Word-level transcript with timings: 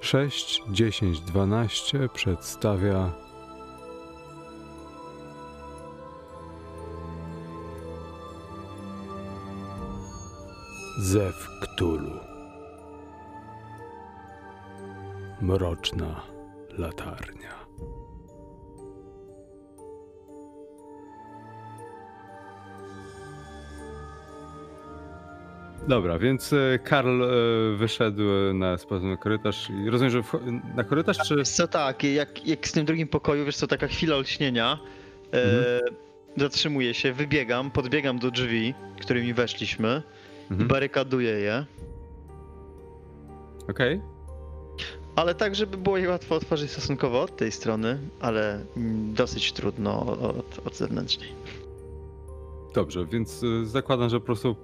6, 0.00 0.62
10, 0.68 1.20
12 1.20 2.08
przedstawia 2.14 3.12
Zew 10.98 11.48
Ktulu. 11.60 12.20
Mroczna 15.40 16.22
latarnia. 16.78 17.59
Dobra, 25.90 26.18
więc 26.18 26.52
e, 26.52 26.78
Karl 26.84 27.22
e, 27.22 27.26
wyszedł 27.76 28.22
na 28.54 28.78
spazmy 28.78 29.16
korytarz 29.16 29.70
i 29.70 29.90
rozumiem, 29.90 30.10
że 30.12 30.22
na 30.76 30.84
korytarz 30.84 31.18
czy... 31.28 31.36
Wiesz 31.36 31.48
co, 31.48 31.68
tak, 31.68 32.04
jak, 32.04 32.46
jak 32.46 32.68
z 32.68 32.72
tym 32.72 32.84
drugim 32.86 33.08
pokoju, 33.08 33.44
wiesz 33.44 33.56
co, 33.56 33.66
taka 33.66 33.86
chwila 33.86 34.16
olśnienia, 34.16 34.78
e, 35.32 35.42
Mhm. 35.44 35.80
zatrzymuję 36.36 36.94
się, 36.94 37.12
wybiegam, 37.12 37.70
podbiegam 37.70 38.18
do 38.18 38.30
drzwi, 38.30 38.74
którymi 39.00 39.34
weszliśmy 39.34 40.02
i 40.50 40.52
Mhm. 40.52 40.68
barykaduję 40.68 41.30
je, 41.30 41.64
Okej. 43.70 44.00
ale 45.16 45.34
tak, 45.34 45.54
żeby 45.54 45.76
było 45.76 45.98
je 45.98 46.08
łatwo 46.08 46.34
otworzyć 46.34 46.70
stosunkowo 46.70 47.22
od 47.22 47.36
tej 47.36 47.52
strony, 47.52 47.98
ale 48.20 48.64
dosyć 49.14 49.52
trudno 49.52 50.00
od, 50.20 50.66
od 50.66 50.76
zewnętrznej. 50.76 51.28
Dobrze, 52.74 53.06
więc 53.06 53.42
e, 53.44 53.66
zakładam, 53.66 54.08
że 54.08 54.20
po 54.20 54.26
prostu 54.26 54.56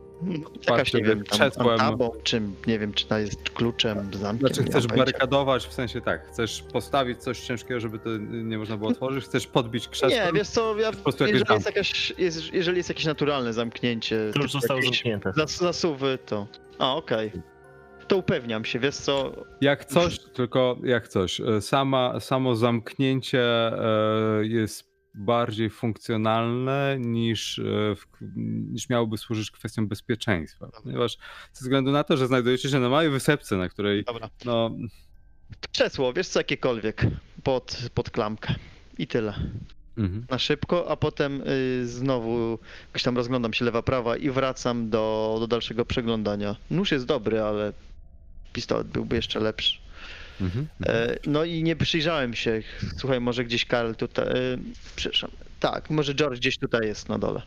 Jakaś, 0.68 0.94
nie 0.94 1.02
wiem, 1.02 1.24
tam 1.24 1.68
antabą, 1.68 2.10
czym, 2.22 2.54
nie 2.66 2.78
wiem, 2.78 2.92
czy 2.92 3.06
to 3.06 3.18
jest 3.18 3.50
kluczem, 3.50 4.10
zamkiem, 4.14 4.48
Znaczy 4.48 4.60
nie 4.64 4.70
chcesz 4.70 4.86
barykadować, 4.86 5.66
w 5.66 5.72
sensie 5.72 6.00
tak, 6.00 6.28
chcesz 6.28 6.62
postawić 6.72 7.18
coś 7.18 7.40
ciężkiego, 7.40 7.80
żeby 7.80 7.98
to 7.98 8.10
nie 8.30 8.58
można 8.58 8.76
było 8.76 8.90
otworzyć, 8.90 9.24
chcesz 9.24 9.46
podbić 9.46 9.88
krzesło. 9.88 10.18
Nie, 10.18 10.32
wiesz 10.32 10.48
co, 10.48 10.78
ja, 10.78 10.92
po 10.92 10.98
prostu 10.98 11.24
jakieś 11.24 11.40
jeżeli, 11.40 11.54
jest 11.54 11.66
jakaś, 11.66 12.14
jest, 12.18 12.52
jeżeli 12.54 12.76
jest 12.76 12.88
jakieś 12.88 13.04
naturalne 13.04 13.52
zamknięcie, 13.52 14.32
zostało 14.48 14.80
jakieś 14.80 14.96
zamknięte. 14.96 15.32
zas, 15.36 15.56
zasuwy, 15.56 16.18
to... 16.26 16.46
A, 16.78 16.94
okej. 16.96 17.32
To 18.08 18.16
upewniam 18.16 18.64
się, 18.64 18.78
wiesz 18.78 18.94
co, 18.96 19.32
Jak 19.60 19.84
coś, 19.84 20.18
tylko 20.18 20.76
jak 20.84 21.08
coś. 21.08 21.40
e, 21.40 21.60
Sama, 21.60 22.20
samo 22.20 22.54
zamknięcie 22.56 23.42
e, 23.42 24.46
jest 24.46 24.95
bardziej 25.16 25.70
funkcjonalne 25.70 26.96
niż, 27.00 27.58
e, 27.58 27.62
niż 28.72 28.88
miałoby 28.88 29.18
służyć 29.18 29.50
kwestiom 29.50 29.88
bezpieczeństwa. 29.88 30.68
Ponieważ 30.84 31.16
ze 31.52 31.62
względu 31.62 31.90
na 31.92 32.04
to, 32.04 32.16
że 32.16 32.26
znajdujecie 32.26 32.68
się 32.68 32.80
na 32.80 32.88
małej 32.88 33.10
wysepce, 33.10 33.56
na 33.56 33.68
której 33.68 34.04
Dobra. 34.04 34.30
no, 34.44 34.70
Krzesło, 35.72 36.12
wiesz 36.12 36.28
co, 36.28 36.40
jakiekolwiek 36.40 37.02
pod, 37.42 37.90
pod 37.94 38.10
klamkę. 38.10 38.54
I 38.98 39.06
tyle. 39.06 39.34
mhm. 39.98 40.26
Na 40.30 40.38
szybko, 40.38 40.90
a 40.90 40.96
potem 40.96 41.42
y, 41.80 41.86
znowu 41.86 42.58
gdzieś 42.92 43.02
tam 43.02 43.16
rozglądam 43.16 43.52
się 43.52 43.64
lewa, 43.64 43.82
prawa 43.82 44.16
i 44.16 44.30
wracam 44.30 44.90
do, 44.90 45.36
do 45.40 45.46
dalszego 45.46 45.84
przeglądania. 45.84 46.56
Nóż 46.70 46.92
jest 46.92 47.06
dobry, 47.06 47.40
ale 47.40 47.72
pistolet 48.52 48.86
byłby 48.86 49.16
jeszcze 49.16 49.40
lepszy. 49.40 49.78
Mhm. 50.40 50.66
E, 50.86 51.16
no 51.26 51.44
i 51.44 51.62
nie 51.62 51.76
przyjrzałem 51.76 52.34
się. 52.34 52.62
Słuchaj, 52.96 53.20
może 53.20 53.44
gdzieś 53.44 53.64
Karl 53.64 53.92
tutaj. 53.92 54.28
Y, 54.28 54.58
przepraszam. 54.96 55.30
Tak, 55.60 55.90
może 55.90 56.14
George 56.14 56.38
gdzieś 56.38 56.58
tutaj 56.58 56.86
jest 56.86 57.08
na 57.08 57.18
dole. 57.18 57.42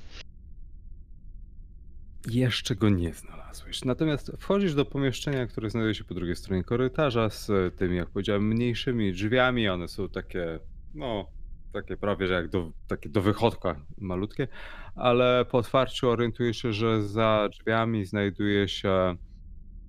Jeszcze 2.27 2.75
go 2.75 2.89
nie 2.89 3.13
znalazłeś. 3.13 3.85
Natomiast 3.85 4.31
wchodzisz 4.39 4.75
do 4.75 4.85
pomieszczenia, 4.85 5.47
które 5.47 5.69
znajduje 5.69 5.95
się 5.95 6.03
po 6.03 6.13
drugiej 6.13 6.35
stronie 6.35 6.63
korytarza 6.63 7.29
z 7.29 7.49
e, 7.49 7.71
tymi, 7.71 7.97
jak 7.97 8.09
powiedziałem, 8.09 8.47
mniejszymi 8.47 9.13
drzwiami. 9.13 9.69
One 9.69 9.87
są 9.87 10.09
takie, 10.09 10.59
no, 10.93 11.27
takie 11.73 11.97
prawie, 11.97 12.27
że 12.27 12.33
jak 12.33 12.49
do, 12.49 12.71
takie 12.87 13.09
do 13.09 13.21
wychodka 13.21 13.85
malutkie, 13.97 14.47
ale 14.95 15.45
po 15.51 15.57
otwarciu 15.57 16.09
orientujesz 16.09 16.57
się, 16.57 16.73
że 16.73 17.03
za 17.03 17.49
drzwiami 17.51 18.05
znajduje 18.05 18.67
się 18.67 19.15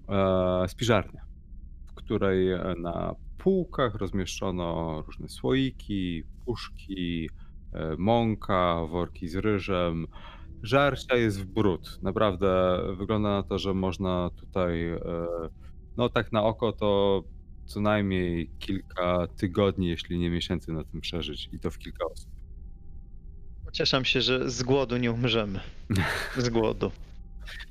e, 0.08 0.68
spiżarnia, 0.68 1.24
której 2.10 2.52
e, 2.52 2.74
na 2.78 3.14
półkach 3.38 3.94
rozmieszczono 3.94 5.02
różne 5.06 5.28
słoiki, 5.28 6.22
puszki, 6.44 7.30
e, 7.72 7.96
mąka, 7.98 8.86
worki 8.90 9.28
z 9.28 9.36
ryżem, 9.36 10.06
Żarcia 10.62 11.16
jest 11.16 11.40
w 11.42 11.44
brud. 11.44 11.98
Naprawdę 12.02 12.80
wygląda 12.98 13.28
na 13.28 13.42
to, 13.42 13.58
że 13.58 13.74
można 13.74 14.30
tutaj, 14.36 14.88
e, 14.88 15.00
no 15.96 16.08
tak 16.08 16.32
na 16.32 16.42
oko 16.42 16.72
to 16.72 17.22
co 17.66 17.80
najmniej 17.80 18.50
kilka 18.58 19.26
tygodni, 19.36 19.88
jeśli 19.88 20.18
nie 20.18 20.30
miesięcy 20.30 20.72
na 20.72 20.84
tym 20.84 21.00
przeżyć 21.00 21.48
i 21.52 21.58
to 21.58 21.70
w 21.70 21.78
kilka 21.78 22.06
osób. 22.06 22.30
Cieszam 23.72 24.04
się, 24.04 24.20
że 24.20 24.50
z 24.50 24.62
głodu 24.62 24.96
nie 24.96 25.12
umrzemy. 25.12 25.60
Z 26.36 26.48
głodu. 26.48 26.90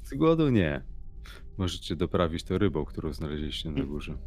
Z 0.03 0.13
głodu 0.13 0.49
nie. 0.49 0.81
Możecie 1.59 1.95
doprawić 1.95 2.43
to 2.43 2.57
rybą, 2.57 2.85
którą 2.85 3.13
znaleźliście 3.13 3.71
na 3.71 3.83
górze. 3.83 4.17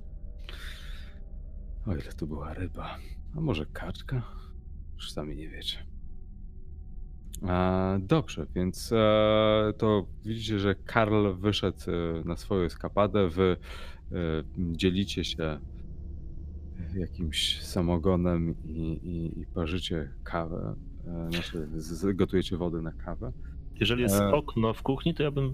O 1.87 1.95
ile 1.95 2.13
to 2.13 2.27
była 2.27 2.55
ryba. 2.55 2.99
A 3.37 3.41
może 3.41 3.67
kaczka? 3.67 4.23
Już 4.95 5.13
sami 5.13 5.37
nie 5.37 5.49
wiecie. 5.49 5.87
E, 7.49 7.99
dobrze, 8.03 8.47
więc 8.55 8.93
e, 8.93 9.73
to 9.79 10.07
widzicie, 10.25 10.59
że 10.59 10.75
Karl 10.75 11.35
wyszedł 11.35 11.79
e, 11.91 12.25
na 12.25 12.37
swoją 12.37 12.65
eskapadę. 12.65 13.29
Wy 13.29 13.57
e, 14.13 14.17
dzielicie 14.57 15.25
się 15.25 15.61
jakimś 16.95 17.63
samogonem 17.63 18.55
i, 18.65 18.81
i, 18.81 19.41
i 19.41 19.47
parzycie 19.47 20.11
kawę. 20.25 20.75
E, 21.07 21.31
znaczy, 21.31 21.69
gotujecie 22.15 22.57
wodę 22.57 22.83
na 22.83 22.93
kawę. 22.93 23.33
Jeżeli 23.81 24.03
jest 24.03 24.21
okno 24.21 24.75
w 24.75 24.83
kuchni, 24.83 25.15
to 25.15 25.23
ja 25.23 25.31
bym 25.31 25.53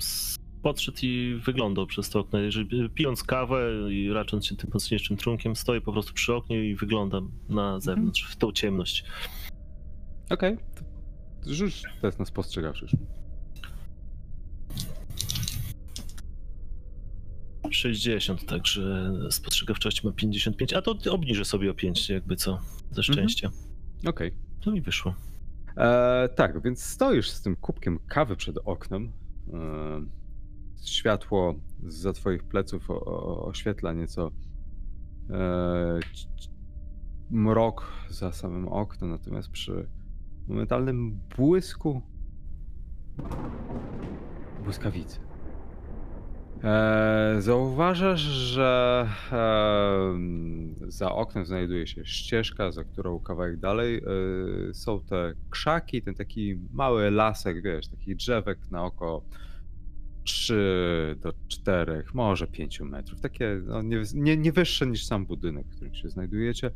podszedł 0.62 0.98
i 1.02 1.40
wyglądał 1.44 1.86
przez 1.86 2.10
to 2.10 2.20
okno. 2.20 2.38
Jeżeli 2.38 2.90
pijąc 2.90 3.22
kawę 3.22 3.70
i 3.90 4.12
racząc 4.12 4.46
się 4.46 4.56
tym 4.56 4.70
mocniejszym 4.74 5.16
trunkiem, 5.16 5.56
stoję 5.56 5.80
po 5.80 5.92
prostu 5.92 6.12
przy 6.12 6.34
oknie 6.34 6.64
i 6.64 6.74
wyglądam 6.74 7.30
na 7.48 7.80
zewnątrz, 7.80 8.22
w 8.30 8.36
tą 8.36 8.52
ciemność. 8.52 9.04
Okej. 10.30 10.56
to 11.44 11.54
Rzuć 11.54 11.82
test 12.00 12.18
na 12.18 12.24
spostrzegawczość. 12.24 12.94
60, 17.70 18.46
także 18.46 19.12
spostrzegawczości 19.30 20.06
ma 20.06 20.12
55, 20.12 20.72
a 20.72 20.82
to 20.82 20.96
obniżę 21.10 21.44
sobie 21.44 21.70
o 21.70 21.74
5, 21.74 22.08
jakby 22.08 22.36
co, 22.36 22.60
ze 22.90 23.02
szczęścia. 23.02 23.50
Okej. 24.06 24.32
To 24.60 24.70
mi 24.70 24.80
wyszło. 24.80 25.14
E, 25.76 26.28
tak, 26.34 26.62
więc 26.62 26.82
stoisz 26.82 27.30
z 27.30 27.42
tym 27.42 27.56
kubkiem 27.56 27.98
kawy 28.08 28.36
przed 28.36 28.58
oknem. 28.64 29.12
E, 29.52 30.18
światło 30.84 31.54
za 31.86 32.12
twoich 32.12 32.44
pleców 32.44 32.90
oświetla 32.90 33.92
nieco 33.92 34.30
e, 35.30 36.00
mrok 37.30 37.92
za 38.10 38.32
samym 38.32 38.68
oknem, 38.68 39.10
natomiast 39.10 39.50
przy 39.50 39.88
momentalnym 40.48 41.20
błysku 41.36 42.02
błyskawicy. 44.64 45.20
E, 46.64 47.36
zauważasz, 47.38 48.20
że 48.20 49.06
e, 49.32 50.90
za 50.90 51.12
oknem 51.12 51.46
znajduje 51.46 51.86
się 51.86 52.04
ścieżka, 52.04 52.72
za 52.72 52.84
którą 52.84 53.20
kawałek 53.20 53.56
dalej 53.56 53.96
e, 53.96 54.74
są 54.74 55.00
te 55.00 55.34
krzaki, 55.50 56.02
ten 56.02 56.14
taki 56.14 56.58
mały 56.72 57.10
lasek, 57.10 57.62
wiesz, 57.62 57.88
takich 57.88 58.16
drzewek 58.16 58.58
na 58.70 58.84
oko 58.84 59.22
3 60.28 61.16
do 61.20 61.32
4, 61.48 62.04
może 62.14 62.46
5 62.46 62.80
metrów. 62.80 63.20
Takie 63.20 63.60
no, 63.66 63.82
nie, 63.82 64.02
nie, 64.14 64.36
nie 64.36 64.52
wyższe 64.52 64.86
niż 64.86 65.06
sam 65.06 65.26
budynek, 65.26 65.66
w 65.66 65.76
którym 65.76 65.94
się 65.94 66.08
znajdujecie. 66.08 66.70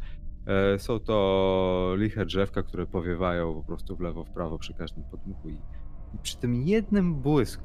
E, 0.46 0.78
są 0.78 1.00
to 1.00 1.94
liche 1.96 2.26
drzewka, 2.26 2.62
które 2.62 2.86
powiewają 2.86 3.54
po 3.54 3.62
prostu 3.62 3.96
w 3.96 4.00
lewo, 4.00 4.24
w 4.24 4.30
prawo 4.30 4.58
przy 4.58 4.74
każdym 4.74 5.04
podmuchu 5.04 5.48
i, 5.48 5.54
i 6.14 6.18
przy 6.22 6.36
tym 6.36 6.54
jednym 6.54 7.14
błysku 7.14 7.64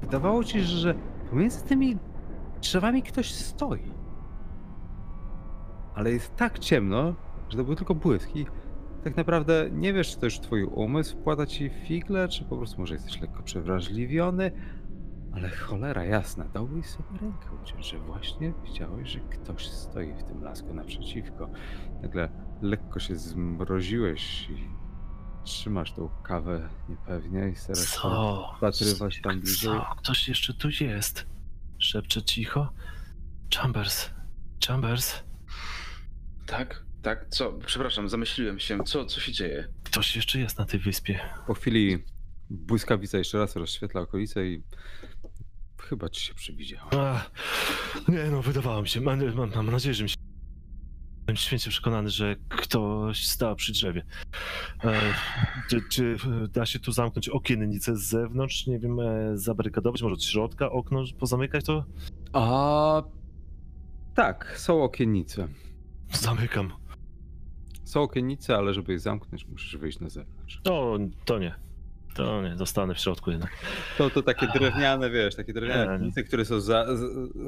wydawało 0.00 0.44
ci 0.44 0.52
się, 0.52 0.64
że 0.64 0.94
pomiędzy 1.30 1.64
tymi 1.64 1.96
drzewami 2.62 3.02
ktoś 3.02 3.34
stoi. 3.34 3.92
Ale 5.94 6.12
jest 6.12 6.36
tak 6.36 6.58
ciemno, 6.58 7.14
że 7.48 7.56
to 7.56 7.64
był 7.64 7.74
tylko 7.74 7.94
błysk 7.94 8.36
i 8.36 8.46
tak 9.04 9.16
naprawdę 9.16 9.68
nie 9.72 9.92
wiesz, 9.92 10.10
czy 10.10 10.18
to 10.18 10.26
już 10.26 10.40
twój 10.40 10.64
umysł 10.64 11.18
wkłada 11.18 11.46
ci 11.46 11.70
figle, 11.86 12.28
czy 12.28 12.44
po 12.44 12.56
prostu 12.56 12.80
może 12.80 12.94
jesteś 12.94 13.20
lekko 13.20 13.42
przewrażliwiony, 13.42 14.50
ale 15.32 15.50
cholera 15.50 16.04
jasna, 16.04 16.44
dałbyś 16.44 16.86
sobie 16.86 17.18
rękę 17.20 17.48
uciąć, 17.64 17.86
że 17.90 17.98
właśnie 17.98 18.52
widziałeś, 18.64 19.08
że 19.10 19.20
ktoś 19.20 19.66
stoi 19.68 20.14
w 20.14 20.22
tym 20.22 20.42
lasku 20.42 20.74
naprzeciwko. 20.74 21.50
Nagle 22.02 22.28
lekko 22.62 23.00
się 23.00 23.16
zmroziłeś 23.16 24.50
i 24.50 24.68
trzymasz 25.44 25.92
tą 25.92 26.08
kawę 26.22 26.68
niepewnie 26.88 27.48
i 27.48 27.56
starasz 27.56 27.78
się 27.80 27.86
Co? 28.00 28.52
wpatrywać 28.56 29.20
tam 29.20 29.40
bliżej. 29.40 29.70
Co? 29.70 29.94
Ktoś 29.98 30.28
jeszcze 30.28 30.54
tu 30.54 30.68
jest. 30.80 31.26
Szepcze 31.78 32.22
cicho. 32.22 32.72
Chambers, 33.54 34.10
Chambers, 34.66 35.22
Tak, 36.46 36.84
tak, 37.02 37.26
co? 37.28 37.52
Przepraszam, 37.52 38.08
zamyśliłem 38.08 38.58
się. 38.58 38.78
Co, 38.84 39.04
co 39.04 39.20
się 39.20 39.32
dzieje? 39.32 39.68
ktoś 39.84 40.16
jeszcze 40.16 40.38
jest 40.38 40.58
na 40.58 40.64
tej 40.64 40.80
wyspie. 40.80 41.20
Po 41.46 41.54
chwili 41.54 42.04
błyskawica 42.50 43.18
jeszcze 43.18 43.38
raz 43.38 43.56
rozświetla 43.56 44.00
okolice 44.00 44.46
i 44.46 44.62
chyba 45.80 46.08
ci 46.08 46.20
się 46.20 46.34
przewidziało. 46.34 46.90
A, 46.92 47.24
nie 48.08 48.24
no, 48.30 48.42
wydawało 48.42 48.82
mi 48.82 48.88
się. 48.88 49.00
Mam, 49.00 49.34
mam, 49.34 49.50
mam 49.54 49.70
nadzieję, 49.70 49.94
że 49.94 50.02
mi 50.02 50.10
się... 50.10 50.16
Jestem 51.18 51.36
święcie 51.36 51.70
przekonany, 51.70 52.10
że 52.10 52.36
ktoś 52.48 53.26
stał 53.26 53.56
przy 53.56 53.72
drzewie. 53.72 54.04
E, 54.84 55.00
czy, 55.68 55.82
czy 55.90 56.16
da 56.52 56.66
się 56.66 56.78
tu 56.78 56.92
zamknąć 56.92 57.28
okiennicę 57.28 57.96
z 57.96 58.00
zewnątrz? 58.00 58.66
Nie 58.66 58.78
wiem, 58.78 59.00
e, 59.00 59.38
zabarykadować, 59.38 60.02
może 60.02 60.14
od 60.14 60.24
środka 60.24 60.70
okno 60.70 61.04
pozamykać 61.18 61.64
to? 61.64 61.84
A 62.32 63.02
tak, 64.14 64.54
są 64.58 64.82
okiennice. 64.82 65.48
Zamykam. 66.12 66.72
Są 67.84 68.02
okiennice, 68.02 68.56
ale 68.56 68.74
żeby 68.74 68.92
je 68.92 68.98
zamknąć, 68.98 69.46
musisz 69.46 69.76
wyjść 69.76 70.00
na 70.00 70.08
zewnątrz. 70.08 70.60
O, 70.64 70.98
to 71.24 71.38
nie. 71.38 71.69
To 72.14 72.42
nie, 72.42 72.56
zostanę 72.56 72.94
w 72.94 72.98
środku 72.98 73.30
jednak. 73.30 73.50
To, 73.98 74.10
to 74.10 74.22
takie 74.22 74.46
drewniane, 74.46 75.10
wiesz, 75.10 75.34
takie 75.34 75.52
drewniane 75.52 75.82
Nie, 75.82 75.88
nie. 75.88 75.94
okiennice, 75.94 76.22
które 76.22 76.44
są 76.44 76.60
za, 76.60 76.96
z, 76.96 77.02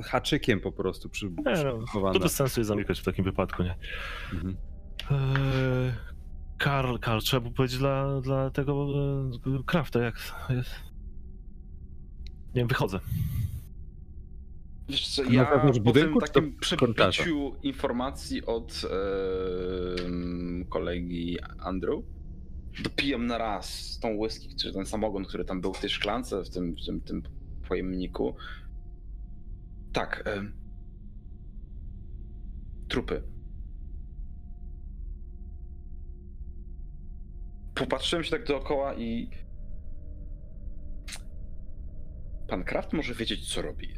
haczykiem 0.04 0.60
po 0.60 0.72
prostu 0.72 1.08
przy, 1.08 1.26
Nie, 1.26 1.64
no, 1.94 2.12
to 2.12 2.20
bez 2.20 2.34
sensu 2.36 2.60
jest 2.60 2.68
zamykać 2.68 3.00
w 3.00 3.04
takim 3.04 3.24
wypadku, 3.24 3.62
nie? 3.62 3.74
Mhm. 4.32 4.56
Eee, 5.10 5.92
Karl, 6.58 6.96
Karl, 6.98 7.18
trzeba 7.18 7.40
było 7.40 7.54
powiedzieć 7.54 7.78
dla, 7.78 8.20
dla 8.20 8.50
tego 8.50 8.86
e, 9.46 9.62
Krafta, 9.66 10.02
jak 10.02 10.14
jest. 10.50 10.70
Nie 12.54 12.60
wiem, 12.60 12.68
wychodzę. 12.68 13.00
Wiesz 14.88 15.08
co, 15.08 15.22
ja 15.24 15.44
po 15.44 15.80
budynku, 15.80 16.20
tym 16.20 16.28
takim 16.28 16.56
przebiciu 16.56 17.56
informacji 17.62 18.46
od 18.46 18.82
kolegi 20.68 21.38
Andrew 21.58 22.00
dopijam 22.80 23.26
na 23.26 23.38
raz 23.38 23.98
tą 23.98 24.16
whisky, 24.16 24.56
czy 24.56 24.72
ten 24.72 24.86
samogon, 24.86 25.24
który 25.24 25.44
tam 25.44 25.60
był 25.60 25.72
w 25.74 25.80
tej 25.80 25.90
szklance, 25.90 26.42
w 26.42 26.50
tym, 26.50 26.76
w 26.76 26.86
tym, 26.86 27.00
tym 27.00 27.22
pojemniku. 27.68 28.36
Tak. 29.92 30.22
em, 30.26 30.52
trupy. 32.88 33.22
Popatrzyłem 37.74 38.24
się 38.24 38.30
tak 38.30 38.46
dookoła 38.46 38.94
i 38.94 39.30
Pan 42.48 42.64
Kraft 42.64 42.92
może 42.92 43.14
wiedzieć, 43.14 43.54
co 43.54 43.62
robi. 43.62 43.88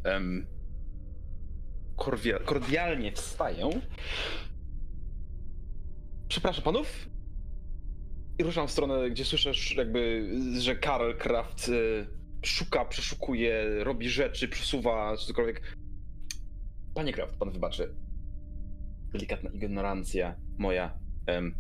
Korwia- 1.97 2.45
kordialnie 2.45 3.13
wstaję. 3.13 3.71
Przepraszam 6.29 6.65
panów. 6.65 7.09
I 8.39 8.43
ruszam 8.43 8.69
w 8.69 8.71
stronę, 8.71 9.11
gdzie 9.11 9.25
słyszę 9.25 9.51
sz- 9.51 9.77
jakby, 9.79 10.31
że 10.59 10.77
Karl 10.77 11.13
Kraft 11.19 11.69
y, 11.69 12.07
szuka, 12.45 12.85
przeszukuje, 12.85 13.65
robi 13.85 14.09
rzeczy, 14.09 14.49
przesuwa, 14.49 15.17
czy 15.17 15.27
cokolwiek. 15.27 15.77
Panie 16.95 17.13
Kraft, 17.13 17.37
pan 17.37 17.51
wybaczy. 17.51 17.95
Delikatna 19.13 19.51
ignorancja 19.51 20.37
moja. 20.59 20.99
Em, 21.27 21.55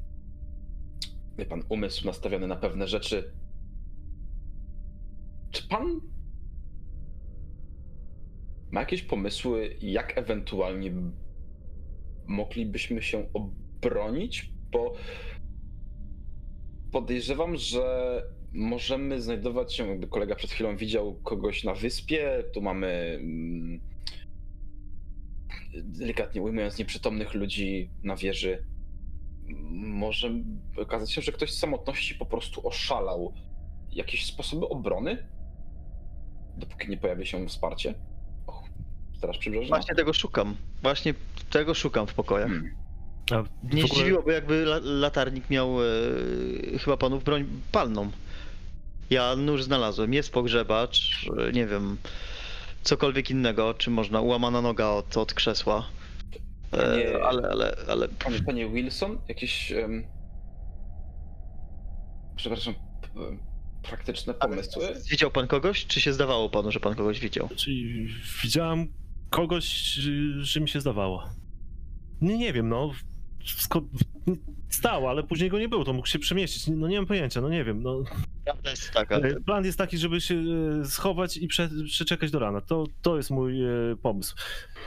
wie 1.38 1.46
pan, 1.46 1.62
umysł 1.68 2.06
nastawiony 2.06 2.46
na 2.46 2.56
pewne 2.56 2.88
rzeczy. 2.88 3.32
Czy 5.50 5.68
pan 5.68 6.00
ma 8.70 8.80
jakieś 8.80 9.02
pomysły, 9.02 9.76
jak 9.80 10.18
ewentualnie 10.18 10.92
moglibyśmy 12.26 13.02
się 13.02 13.26
obronić? 13.32 14.52
Bo 14.72 14.94
podejrzewam, 16.94 17.56
że 17.56 18.22
możemy 18.52 19.22
znajdować 19.22 19.74
się, 19.74 19.88
jakby 19.88 20.06
kolega 20.06 20.34
przed 20.34 20.50
chwilą 20.50 20.76
widział 20.76 21.14
kogoś 21.14 21.64
na 21.64 21.74
wyspie, 21.74 22.44
tu 22.52 22.62
mamy 22.62 23.18
mm, 23.20 23.80
delikatnie 25.82 26.42
ujmując 26.42 26.78
nieprzytomnych 26.78 27.34
ludzi 27.34 27.90
na 28.02 28.16
wieży. 28.16 28.64
Może 29.72 30.30
okazać 30.76 31.12
się, 31.12 31.22
że 31.22 31.32
ktoś 31.32 31.52
z 31.52 31.58
samotności 31.58 32.14
po 32.14 32.26
prostu 32.26 32.68
oszalał. 32.68 33.34
Jakieś 33.92 34.26
sposoby 34.26 34.68
obrony? 34.68 35.28
Dopóki 36.56 36.88
nie 36.88 36.96
pojawi 36.96 37.26
się 37.26 37.48
wsparcie? 37.48 37.94
Och, 38.46 38.64
Straż 39.16 39.38
Przybrzeżna? 39.38 39.76
Właśnie 39.76 39.94
tego 39.94 40.12
szukam. 40.12 40.56
Właśnie 40.82 41.14
tego 41.50 41.74
szukam 41.74 42.06
w 42.06 42.14
pokojach. 42.14 42.50
Hmm. 42.50 42.83
Nie 43.30 43.84
ogóle- 43.84 43.88
zdziwiłoby, 43.88 44.32
jakby 44.32 44.54
la 44.62 44.78
latarnik 44.82 45.50
miał 45.50 45.82
e, 45.82 45.86
chyba 46.78 46.96
panów 46.96 47.24
broń 47.24 47.46
palną. 47.72 48.10
Ja 49.10 49.36
nóż 49.36 49.62
znalazłem. 49.62 50.14
Jest 50.14 50.32
pogrzebacz, 50.32 51.26
e, 51.48 51.52
nie 51.52 51.66
wiem, 51.66 51.96
cokolwiek 52.82 53.30
innego, 53.30 53.74
czy 53.74 53.90
można 53.90 54.20
ułamana 54.20 54.60
noga 54.62 54.86
od, 54.88 55.16
od 55.16 55.34
krzesła. 55.34 55.86
E, 56.72 56.96
Nie. 56.96 57.22
ale, 57.24 57.48
ale, 57.48 57.76
ale 57.88 58.08
Panie, 58.08 58.38
panie 58.46 58.68
Wilson, 58.68 59.18
jakieś. 59.28 59.72
em, 59.72 60.04
przepraszam, 62.36 62.74
praktyczne 63.82 64.34
pomysły? 64.34 64.94
widział 65.10 65.30
pan 65.30 65.46
kogoś, 65.46 65.86
czy 65.86 66.00
się 66.00 66.12
zdawało 66.12 66.50
panu, 66.50 66.70
że 66.72 66.80
pan 66.80 66.94
kogoś 66.94 67.20
widział? 67.20 67.48
Czyli 67.56 68.08
widziałem 68.42 68.86
kogoś, 69.30 69.98
y, 69.98 70.44
że 70.44 70.60
mi 70.60 70.68
się 70.68 70.80
zdawało. 70.80 71.24
Nie, 72.20 72.38
nie 72.38 72.52
wiem, 72.52 72.68
no. 72.68 72.90
Stał, 74.70 75.08
ale 75.08 75.22
później 75.22 75.50
go 75.50 75.58
nie 75.58 75.68
było, 75.68 75.84
to 75.84 75.92
mógł 75.92 76.08
się 76.08 76.18
przemieścić. 76.18 76.66
No 76.66 76.88
nie 76.88 76.96
mam 76.96 77.06
pojęcia, 77.06 77.40
no 77.40 77.48
nie 77.48 77.64
wiem. 77.64 77.82
No. 77.82 78.04
Prawda 78.44 78.70
jest 78.70 78.90
taka. 78.90 79.16
E, 79.16 79.40
Plan 79.40 79.64
jest 79.64 79.78
taki, 79.78 79.98
żeby 79.98 80.20
się 80.20 80.42
e, 80.82 80.84
schować 80.84 81.36
i 81.36 81.48
prze, 81.48 81.70
przeczekać 81.86 82.30
do 82.30 82.38
rana. 82.38 82.60
To, 82.60 82.84
to 83.02 83.16
jest 83.16 83.30
mój 83.30 83.64
e, 83.64 83.96
pomysł. 84.02 84.36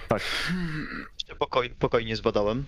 Tak. 0.07 0.21
Jeszcze 1.13 1.35
pokoj, 1.35 1.69
pokoj 1.69 2.05
nie 2.05 2.15
zbadałem. 2.15 2.65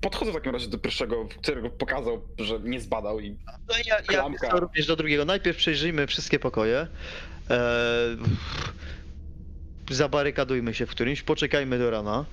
Podchodzę 0.00 0.30
w 0.30 0.34
takim 0.34 0.52
razie 0.52 0.68
do 0.68 0.78
pierwszego, 0.78 1.28
którego 1.40 1.70
pokazał, 1.70 2.22
że 2.38 2.60
nie 2.60 2.80
zbadał 2.80 3.20
i 3.20 3.30
No 3.68 3.74
i 3.84 3.88
ja, 3.88 3.96
ja 4.12 4.50
również 4.50 4.86
do 4.86 4.96
drugiego. 4.96 5.24
Najpierw 5.24 5.56
przejrzyjmy 5.56 6.06
wszystkie 6.06 6.38
pokoje. 6.38 6.86
Eee, 7.50 8.16
zabarykadujmy 9.90 10.74
się 10.74 10.86
w 10.86 10.90
którymś, 10.90 11.22
poczekajmy 11.22 11.78
do 11.78 11.90
rana. 11.90 12.24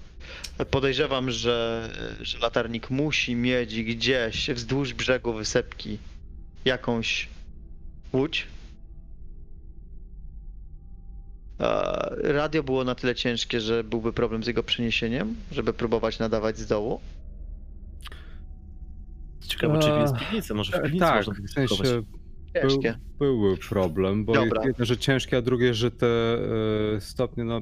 Podejrzewam, 0.72 1.32
że, 1.32 1.90
że 2.22 2.40
latarnik 2.40 2.90
musi 2.90 3.36
mieć 3.36 3.84
gdzieś 3.84 4.50
wzdłuż 4.50 4.94
brzegu 4.94 5.34
wysepki 5.34 5.98
jakąś 6.66 7.30
łódź. 8.14 8.48
Radio 12.24 12.64
było 12.64 12.84
na 12.84 12.96
tyle 12.96 13.16
ciężkie, 13.16 13.62
że 13.62 13.84
byłby 13.84 14.14
problem 14.14 14.44
z 14.44 14.48
jego 14.48 14.64
przeniesieniem, 14.64 15.36
żeby 15.52 15.74
próbować 15.74 16.20
nadawać 16.20 16.58
z 16.58 16.68
dołu. 16.68 17.02
Ciekawe, 19.48 19.80
czy 19.80 19.90
jest 19.90 20.16
piwnica. 20.16 20.54
Może 20.54 20.72
w 20.72 20.76
E, 20.76 20.82
piwnicy 20.82 21.00
Tak, 21.00 21.16
można 21.16 21.34
by 21.34 21.48
w 21.48 21.52
sensie 21.52 22.04
był, 22.62 22.82
były 23.20 23.58
problem, 23.58 24.26
bo 24.26 24.34
Dobra. 24.34 24.62
jedno, 24.68 24.86
że 24.86 24.98
ciężkie, 24.98 25.38
a 25.38 25.42
drugie, 25.42 25.74
że 25.74 25.92
te 25.92 26.08
e, 26.96 27.02
stopnie, 27.02 27.44
no 27.44 27.62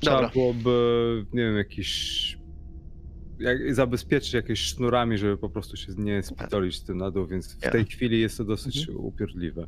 trzeba 0.00 0.16
Dobra. 0.16 0.30
byłoby, 0.30 1.26
nie 1.32 1.42
wiem, 1.42 1.56
jakiś 1.56 2.38
jak, 3.38 3.74
zabezpieczyć 3.74 4.32
jakieś 4.32 4.60
sznurami, 4.60 5.18
żeby 5.18 5.36
po 5.36 5.48
prostu 5.50 5.76
się 5.76 5.92
nie 5.96 6.22
spitolić 6.22 6.80
tym 6.80 6.96
na 6.98 7.10
dół, 7.10 7.26
więc 7.26 7.54
w 7.58 7.62
Ja. 7.64 7.70
tej 7.70 7.84
chwili 7.84 8.20
jest 8.20 8.38
to 8.38 8.44
dosyć 8.44 8.88
upierdliwe. 8.88 9.66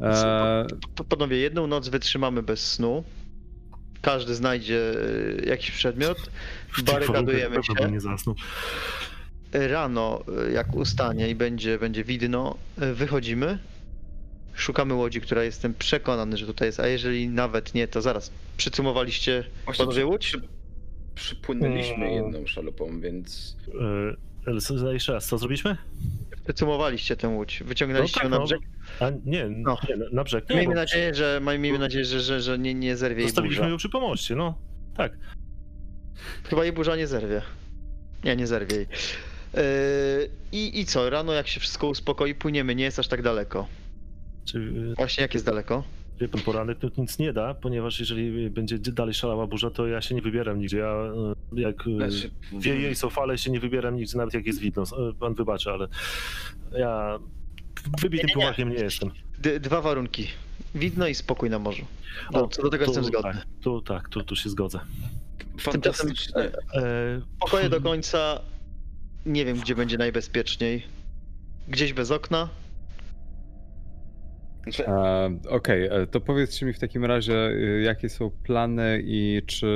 E, 0.00 0.66
To 0.94 1.04
Panowie, 1.04 1.36
jedną 1.36 1.66
noc 1.66 1.88
wytrzymamy 1.88 2.42
bez 2.42 2.72
snu. 2.72 3.04
Każdy 4.02 4.34
znajdzie 4.34 4.92
e, 5.42 5.46
jakiś 5.48 5.70
przedmiot. 5.70 6.30
Barykadujemy 6.86 7.56
się. 7.64 7.90
nie 7.90 8.00
zasnął. 8.00 8.36
Rano, 9.52 10.24
e, 10.48 10.52
jak 10.52 10.74
ustanie 10.74 11.28
i 11.30 11.34
będzie, 11.34 11.78
będzie 11.78 12.04
widno, 12.04 12.56
e, 12.80 12.92
wychodzimy. 12.92 13.58
Szukamy 14.54 14.94
łodzi, 14.94 15.20
która 15.20 15.42
jestem 15.44 15.74
przekonany, 15.74 16.36
że 16.36 16.46
tutaj 16.46 16.68
jest. 16.68 16.80
A 16.80 16.86
jeżeli 16.86 17.28
nawet 17.28 17.74
nie, 17.74 17.88
to 17.88 18.02
zaraz. 18.02 18.30
Przycumowaliście 18.56 19.44
Właśnie 19.64 19.84
panowie 19.84 20.06
łódź? 20.06 20.26
przy, 20.26 20.40
przypłynęliśmy 21.14 22.06
Mm. 22.06 22.10
jedną 22.24 22.46
szalupą, 22.46 23.00
więc 23.00 23.56
ale 24.46 24.60
co- 24.60 24.92
jeszcze 24.92 25.12
raz, 25.12 25.26
co 25.26 25.38
zrobiliśmy? 25.38 25.76
Przycumowaliście 26.44 27.16
tę 27.16 27.28
łódź. 27.28 27.62
Wyciągnęliście 27.66 28.20
No 28.20 28.24
ją 28.24 28.30
tak, 28.30 28.30
na 28.30 28.38
no. 28.38 28.44
brzeg. 28.44 28.60
A 29.00 29.10
nie, 29.24 29.48
No. 29.48 29.76
nie 29.88 29.96
na- 29.96 30.10
na 30.12 30.24
brzeg 30.24 30.50
nie, 30.50 30.56
Miejmy 30.56 30.74
bo 30.74 30.80
nadzieję, 30.80 31.14
że, 31.14 31.40
miejmy 31.58 31.78
nadzieję, 31.78 32.04
że, 32.04 32.20
że, 32.20 32.40
że 32.40 32.58
nie, 32.58 32.74
nie 32.74 32.96
zerwie 32.96 33.20
jej 33.20 33.28
zostawiliśmy 33.28 33.62
burza. 33.62 33.70
ją 33.70 33.76
przy 33.76 33.88
pomoście, 33.88 34.34
no. 34.36 34.58
Tak. 34.96 35.12
Chyba 36.44 36.64
jej 36.64 36.72
burza 36.72 36.96
nie 36.96 37.06
zerwie. 37.06 37.42
Nie, 38.24 38.36
nie 38.36 38.46
zerwie 38.46 38.76
jej. 38.76 38.86
Yy, 39.54 39.60
i, 40.52 40.80
I 40.80 40.84
co, 40.86 41.10
rano 41.10 41.32
jak 41.32 41.48
się 41.48 41.60
wszystko 41.60 41.88
uspokoi, 41.88 42.34
płyniemy, 42.34 42.74
nie 42.74 42.84
jest 42.84 42.98
aż 42.98 43.08
tak 43.08 43.22
daleko. 43.22 43.66
Czy, 44.44 44.72
Właśnie 44.96 45.22
jak 45.22 45.34
jest 45.34 45.46
daleko? 45.46 45.84
wie 46.20 46.28
pan, 46.28 46.40
poranek 46.40 46.78
to 46.78 46.88
nic 46.98 47.18
nie 47.18 47.32
da, 47.32 47.54
ponieważ 47.54 48.00
jeżeli 48.00 48.50
będzie 48.50 48.78
dalej 48.78 49.14
szalała 49.14 49.46
burza, 49.46 49.70
to 49.70 49.86
ja 49.86 50.00
się 50.02 50.14
nie 50.14 50.22
wybieram 50.22 50.58
nigdzie. 50.58 50.78
Ja 50.78 50.92
e, 51.56 51.60
jak 51.60 51.84
e, 51.86 52.10
Znaczy, 52.10 52.30
wieje 52.52 52.90
i 52.90 52.94
są 52.94 53.10
fale, 53.10 53.38
się 53.38 53.50
nie 53.50 53.60
wybieram 53.60 53.96
nigdzie, 53.96 54.16
nawet 54.18 54.34
jak 54.34 54.46
jest 54.46 54.58
widno. 54.60 54.82
E, 54.82 55.12
Pan 55.20 55.34
wybaczy, 55.34 55.70
ale 55.70 55.88
ja 56.78 57.18
wybitym 58.00 58.30
pływakiem 58.34 58.68
nie 58.70 58.76
jestem. 58.76 59.10
D- 59.38 59.60
dwa 59.60 59.80
warunki. 59.80 60.26
Widno 60.74 61.06
i 61.06 61.14
spokój 61.14 61.50
na 61.50 61.58
morzu. 61.58 61.84
O, 62.32 62.48
co 62.48 62.62
do 62.62 62.70
tego 62.70 62.84
tu, 62.84 62.90
jestem 62.90 63.04
zgodny. 63.04 63.32
Tak, 63.32 63.46
tu 63.62 63.82
tak, 63.82 64.08
tu, 64.08 64.22
tu 64.24 64.36
się 64.36 64.50
zgodzę. 64.50 64.80
Fantastycznie. 65.60 66.34
E, 66.36 66.50
Pokoje 67.40 67.68
do 67.68 67.80
końca. 67.80 68.40
Nie 69.28 69.44
wiem, 69.44 69.56
gdzie 69.56 69.74
będzie 69.74 69.98
najbezpieczniej. 69.98 70.82
Gdzieś 71.68 71.92
bez 71.92 72.10
okna. 72.10 72.48
Znaczy, 74.62 74.84
Okej, 75.48 75.86
e, 75.86 76.06
to 76.06 76.20
powiedzcie 76.20 76.66
mi 76.66 76.72
w 76.72 76.78
takim 76.78 77.04
razie, 77.04 77.34
e, 77.34 77.82
jakie 77.82 78.08
są 78.08 78.30
plany 78.30 79.02
i 79.04 79.42
czy 79.46 79.66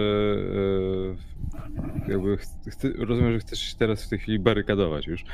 e, 2.09 2.13
jakby 2.13 2.39
rozumiem, 2.99 3.33
że 3.33 3.39
chcesz 3.39 3.59
się 3.59 3.77
teraz 3.79 4.05
w 4.05 4.09
tej 4.09 4.19
chwili 4.19 4.39
barykadować 4.39 5.07
już. 5.07 5.25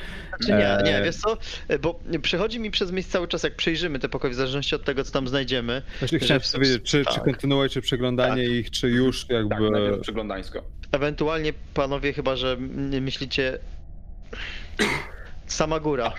Czy 0.47 0.53
nie, 0.53 0.79
nie, 0.85 1.03
wiesz 1.05 1.17
co? 1.17 1.37
Bo 1.81 2.01
przechodzi 2.23 2.61
mi 2.61 2.71
przez 2.71 2.93
myśl 2.93 3.09
cały 3.09 3.29
czas, 3.29 3.43
jak 3.43 3.57
przejrzymy 3.57 3.99
te 3.99 4.09
pokoje, 4.09 4.33
w 4.33 4.37
zależności 4.37 4.75
od 4.75 4.85
tego, 4.85 5.05
co 5.05 5.13
tam 5.13 5.29
znajdziemy. 5.29 5.83
Właśnie 5.99 6.19
chciałem 6.19 6.41
w- 6.41 6.47
się 6.47 6.53
dowiedzieć, 6.59 6.83
czy, 6.83 7.05
czy 7.05 7.15
tak. 7.15 7.25
kontynuujecie 7.25 7.81
przeglądanie 7.81 8.45
ich, 8.45 8.71
czy 8.71 8.89
już 8.89 9.27
jakby... 9.29 9.55
tak, 9.55 9.71
najpierw 9.71 10.01
przeglądańsko. 10.01 10.63
Ewentualnie, 10.93 11.53
panowie, 11.75 12.13
chyba 12.13 12.37
że 12.37 12.57
myślicie. 13.01 13.59
Sama 15.47 15.81
góra. 15.81 16.11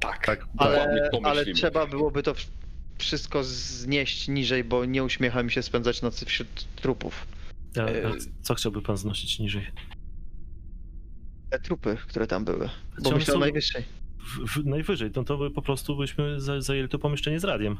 Tak, 0.00 0.26
Tak, 0.26 0.46
Ale, 0.58 0.76
dokładnie 0.78 1.20
to 1.20 1.26
ale 1.28 1.44
trzeba 1.46 1.86
byłoby 1.86 2.22
to 2.22 2.34
wszystko 2.98 3.44
znieść 3.44 4.28
niżej, 4.28 4.64
bo 4.64 4.84
nie 4.84 5.04
uśmiecha 5.04 5.42
mi 5.42 5.50
się 5.52 5.62
spędzać 5.62 6.02
nocy 6.02 6.26
wśród 6.26 6.48
trupów. 6.76 7.26
a, 7.78 7.80
a 7.80 7.84
E, 7.88 8.12
co 8.42 8.54
chciałby 8.54 8.82
pan 8.82 8.96
znosić 8.96 9.38
niżej? 9.38 9.66
Te 11.50 11.58
trupy, 11.58 11.96
które 12.08 12.26
tam 12.26 12.44
były. 12.44 12.68
Bo 13.02 13.10
myślę 13.10 13.34
są- 13.34 13.40
najwyższej. 13.40 13.84
W, 14.18 14.52
w, 14.60 14.66
najwyżej, 14.66 15.10
no 15.16 15.24
to 15.24 15.38
by 15.38 15.50
po 15.50 15.62
prostu 15.62 15.96
byśmy 15.96 16.40
za- 16.40 16.60
zajęli 16.60 16.88
to 16.88 16.98
pomieszczenie 16.98 17.40
z 17.40 17.44
radiem. 17.44 17.78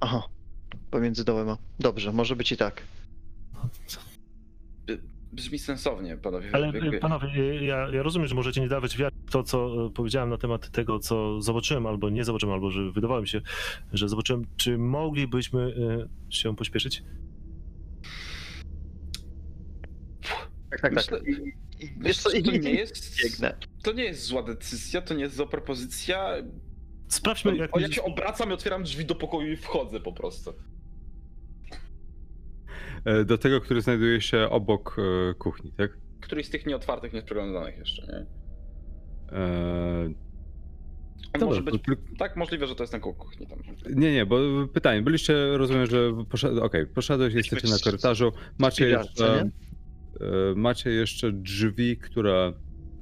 Aha. 0.00 0.22
Pomiędzy 0.90 1.24
dołem 1.24 1.48
a. 1.48 1.58
Dobrze, 1.80 2.12
może 2.12 2.36
być 2.36 2.52
i 2.52 2.56
tak. 2.56 2.82
Brzmi 5.36 5.58
sensownie, 5.58 6.16
panowie. 6.16 6.50
Ale 6.52 6.66
jakby- 6.66 6.96
e, 6.96 7.00
panowie, 7.00 7.28
e, 7.28 7.64
ja, 7.64 7.88
ja 7.92 8.02
rozumiem, 8.02 8.28
że 8.28 8.34
możecie 8.34 8.60
nie 8.60 8.68
dawać 8.68 8.98
wiary 8.98 9.16
w 9.26 9.30
to, 9.30 9.42
co 9.42 9.86
e, 9.86 9.90
powiedziałem 9.90 10.30
na 10.30 10.38
temat 10.38 10.70
tego, 10.70 10.98
co 10.98 11.40
zobaczyłem, 11.42 11.86
albo 11.86 12.10
nie 12.10 12.24
zobaczyłem, 12.24 12.54
albo 12.54 12.70
że 12.70 12.90
wydawało 12.92 13.20
mi 13.20 13.28
się, 13.28 13.40
że 13.92 14.08
zobaczyłem. 14.08 14.44
Czy 14.56 14.78
moglibyśmy 14.78 15.74
się 16.30 16.56
pośpieszyć? 16.56 17.02
Tak, 20.70 20.80
tak, 20.80 20.92
Myślę- 20.94 21.18
tak. 21.18 21.28
I, 21.28 21.32
i, 21.84 21.90
wiesz 22.00 22.18
co, 22.18 22.30
to 22.30 22.50
nie 22.50 22.70
jest, 22.70 23.20
to 23.82 23.92
nie 23.92 24.04
jest 24.04 24.22
zła 24.24 24.42
decyzja, 24.42 25.02
to 25.02 25.14
nie 25.14 25.22
jest 25.22 25.36
zła 25.36 25.46
propozycja. 25.46 26.34
Sprawdźmy, 27.08 27.56
jak... 27.56 27.76
O, 27.76 27.80
ja 27.80 27.92
się 27.92 28.02
obracam 28.02 28.50
i 28.50 28.52
otwieram 28.52 28.82
drzwi 28.82 29.04
do 29.04 29.14
pokoju 29.14 29.52
i 29.52 29.56
wchodzę 29.56 30.00
po 30.00 30.12
prostu. 30.12 30.52
E, 33.04 33.24
Do 33.24 33.38
tego, 33.38 33.60
który 33.60 33.80
znajduje 33.80 34.20
się 34.20 34.48
obok 34.50 34.96
e, 35.30 35.34
kuchni, 35.34 35.72
tak? 35.72 35.98
Któryś 36.20 36.46
z 36.46 36.50
tych 36.50 36.66
nieotwartych, 36.66 37.12
nieprzeglądanych 37.12 37.78
jeszcze, 37.78 38.06
nie? 38.06 38.26
E, 39.38 40.10
A 41.32 41.38
Dobra, 41.38 41.46
może 41.46 41.62
to 41.62 41.70
być... 41.70 41.82
tylko- 41.82 42.02
Tak, 42.18 42.36
możliwe, 42.36 42.66
że 42.66 42.74
to 42.74 42.82
jest 42.82 42.96
koło 43.00 43.14
kuchni 43.14 43.46
tam. 43.46 43.58
Nie, 43.94 44.12
nie, 44.12 44.26
bo 44.26 44.38
pytanie, 44.72 45.02
byliście, 45.02 45.56
rozumiem, 45.56 45.86
że 45.86 46.12
poszedł, 46.30 46.60
okej, 46.64 46.86
poszedłeś, 46.86 47.34
jesteście 47.34 47.68
na 47.68 47.78
korytarzu, 47.84 48.32
macie 48.58 48.88
jeszcze, 48.88 49.40
e, 49.40 49.50
macie 50.56 50.90
jeszcze 50.90 51.32
drzwi, 51.32 51.96
które 51.96 52.52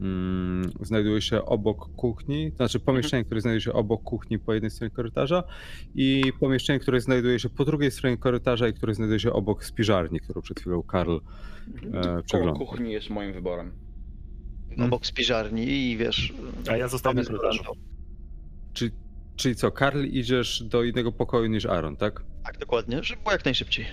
mm, 0.00 0.70
znajdują 0.80 1.20
się 1.20 1.44
obok 1.44 1.88
kuchni, 1.96 2.50
to 2.50 2.56
znaczy 2.56 2.80
pomieszczenie, 2.80 3.24
które 3.24 3.40
znajduje 3.40 3.60
się 3.60 3.72
obok 3.72 4.02
kuchni 4.02 4.38
po 4.38 4.54
jednej 4.54 4.70
stronie 4.70 4.90
korytarza 4.90 5.44
i 5.94 6.32
pomieszczenie, 6.40 6.78
które 6.78 7.00
znajduje 7.00 7.38
się 7.38 7.48
po 7.48 7.64
drugiej 7.64 7.90
stronie 7.90 8.16
korytarza 8.16 8.68
i 8.68 8.74
które 8.74 8.94
znajduje 8.94 9.20
się 9.20 9.32
obok 9.32 9.64
spiżarni, 9.64 10.20
którą 10.20 10.42
przed 10.42 10.60
chwilą 10.60 10.82
Karl 10.82 11.18
Koło 11.92 12.18
e, 12.18 12.22
przeglądał. 12.22 12.66
kuchni 12.66 12.92
jest 12.92 13.10
moim 13.10 13.32
wyborem. 13.32 13.72
Obok 14.78 15.06
spiżarni 15.06 15.62
i 15.68 15.96
wiesz. 15.96 16.32
A 16.70 16.76
ja 16.76 16.88
zostaję 16.88 17.14
na 17.14 17.24
korytarzu. 17.24 17.62
Czy, 18.72 18.90
czyli 19.36 19.54
co, 19.56 19.70
Karl 19.70 20.04
idziesz 20.04 20.62
do 20.62 20.82
innego 20.82 21.12
pokoju 21.12 21.46
niż 21.46 21.66
Aaron, 21.66 21.96
tak? 21.96 22.24
Tak, 22.44 22.58
dokładnie, 22.58 23.02
żeby 23.02 23.22
było 23.22 23.32
jak 23.32 23.44
najszybciej. 23.44 23.86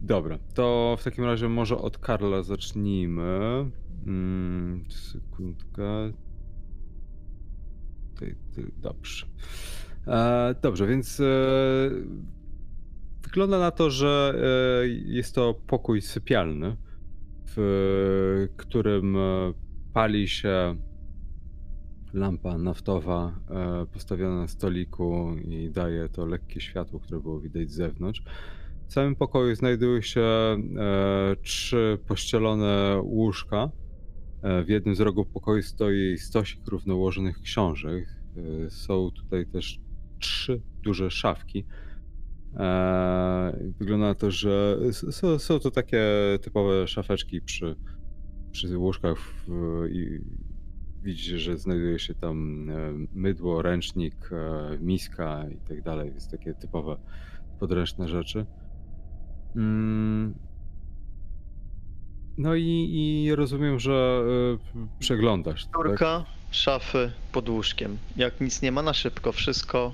Dobra, 0.00 0.38
to 0.54 0.96
w 1.00 1.04
takim 1.04 1.24
razie 1.24 1.48
może 1.48 1.78
od 1.78 1.98
Karla 1.98 2.42
zacznijmy. 2.42 3.70
Mm, 4.08 4.84
ty, 8.18 8.36
dobrze. 8.76 9.26
E, 10.06 10.54
dobrze, 10.62 10.86
więc 10.86 11.20
e, 11.20 11.24
wygląda 13.22 13.58
na 13.58 13.70
to, 13.70 13.90
że 13.90 14.34
e, 14.84 14.88
jest 14.88 15.34
to 15.34 15.54
pokój 15.66 16.02
sypialny, 16.02 16.76
w 17.56 18.48
którym 18.56 19.16
pali 19.92 20.28
się 20.28 20.76
lampa 22.14 22.58
naftowa 22.58 23.40
postawiona 23.92 24.40
na 24.40 24.48
stoliku 24.48 25.36
i 25.48 25.70
daje 25.70 26.08
to 26.08 26.26
lekkie 26.26 26.60
światło, 26.60 27.00
które 27.00 27.20
było 27.20 27.40
widać 27.40 27.70
z 27.70 27.74
zewnątrz. 27.74 28.22
W 28.86 28.92
samym 28.92 29.16
pokoju 29.16 29.54
znajdują 29.54 30.00
się 30.00 30.26
trzy 31.42 31.98
pościelone 32.06 33.00
łóżka. 33.02 33.70
E, 34.42 34.64
w 34.64 34.68
jednym 34.68 34.94
z 34.94 35.00
rogów 35.00 35.28
pokoju 35.28 35.62
stoi 35.62 36.18
stosik 36.18 36.66
równo 36.66 36.96
ułożonych 36.96 37.40
książek. 37.40 38.08
E, 38.66 38.70
są 38.70 39.10
tutaj 39.10 39.46
też 39.46 39.80
trzy 40.18 40.62
duże 40.82 41.10
szafki. 41.10 41.64
E, 42.56 43.58
wygląda 43.78 44.06
na 44.06 44.14
to, 44.14 44.30
że 44.30 44.78
są, 45.38 45.58
to 45.58 45.70
takie 45.70 46.02
typowe 46.42 46.88
szafeczki 46.88 47.40
przy, 47.40 47.76
przy 48.52 48.78
łóżkach 48.78 49.18
i 49.90 50.20
widzicie, 51.02 51.38
że 51.38 51.58
znajduje 51.58 51.98
się 51.98 52.14
tam 52.14 52.66
mydło, 53.14 53.62
ręcznik, 53.62 54.30
miska 54.80 55.46
i 55.50 55.56
tak 55.68 55.82
dalej, 55.82 56.12
takie 56.30 56.54
typowe 56.54 56.96
podręczne 57.58 58.08
rzeczy. 58.08 58.46
No 62.38 62.54
i, 62.54 62.90
i 63.24 63.34
rozumiem, 63.34 63.78
że 63.80 64.22
y, 64.74 64.98
przeglądasz. 64.98 65.64
Tak? 65.64 65.72
Turka, 65.72 66.24
szafy 66.50 67.12
pod 67.32 67.48
łóżkiem. 67.48 67.98
Jak 68.16 68.40
nic 68.40 68.62
nie 68.62 68.72
ma 68.72 68.82
na 68.82 68.94
szybko, 68.94 69.32
wszystko 69.32 69.92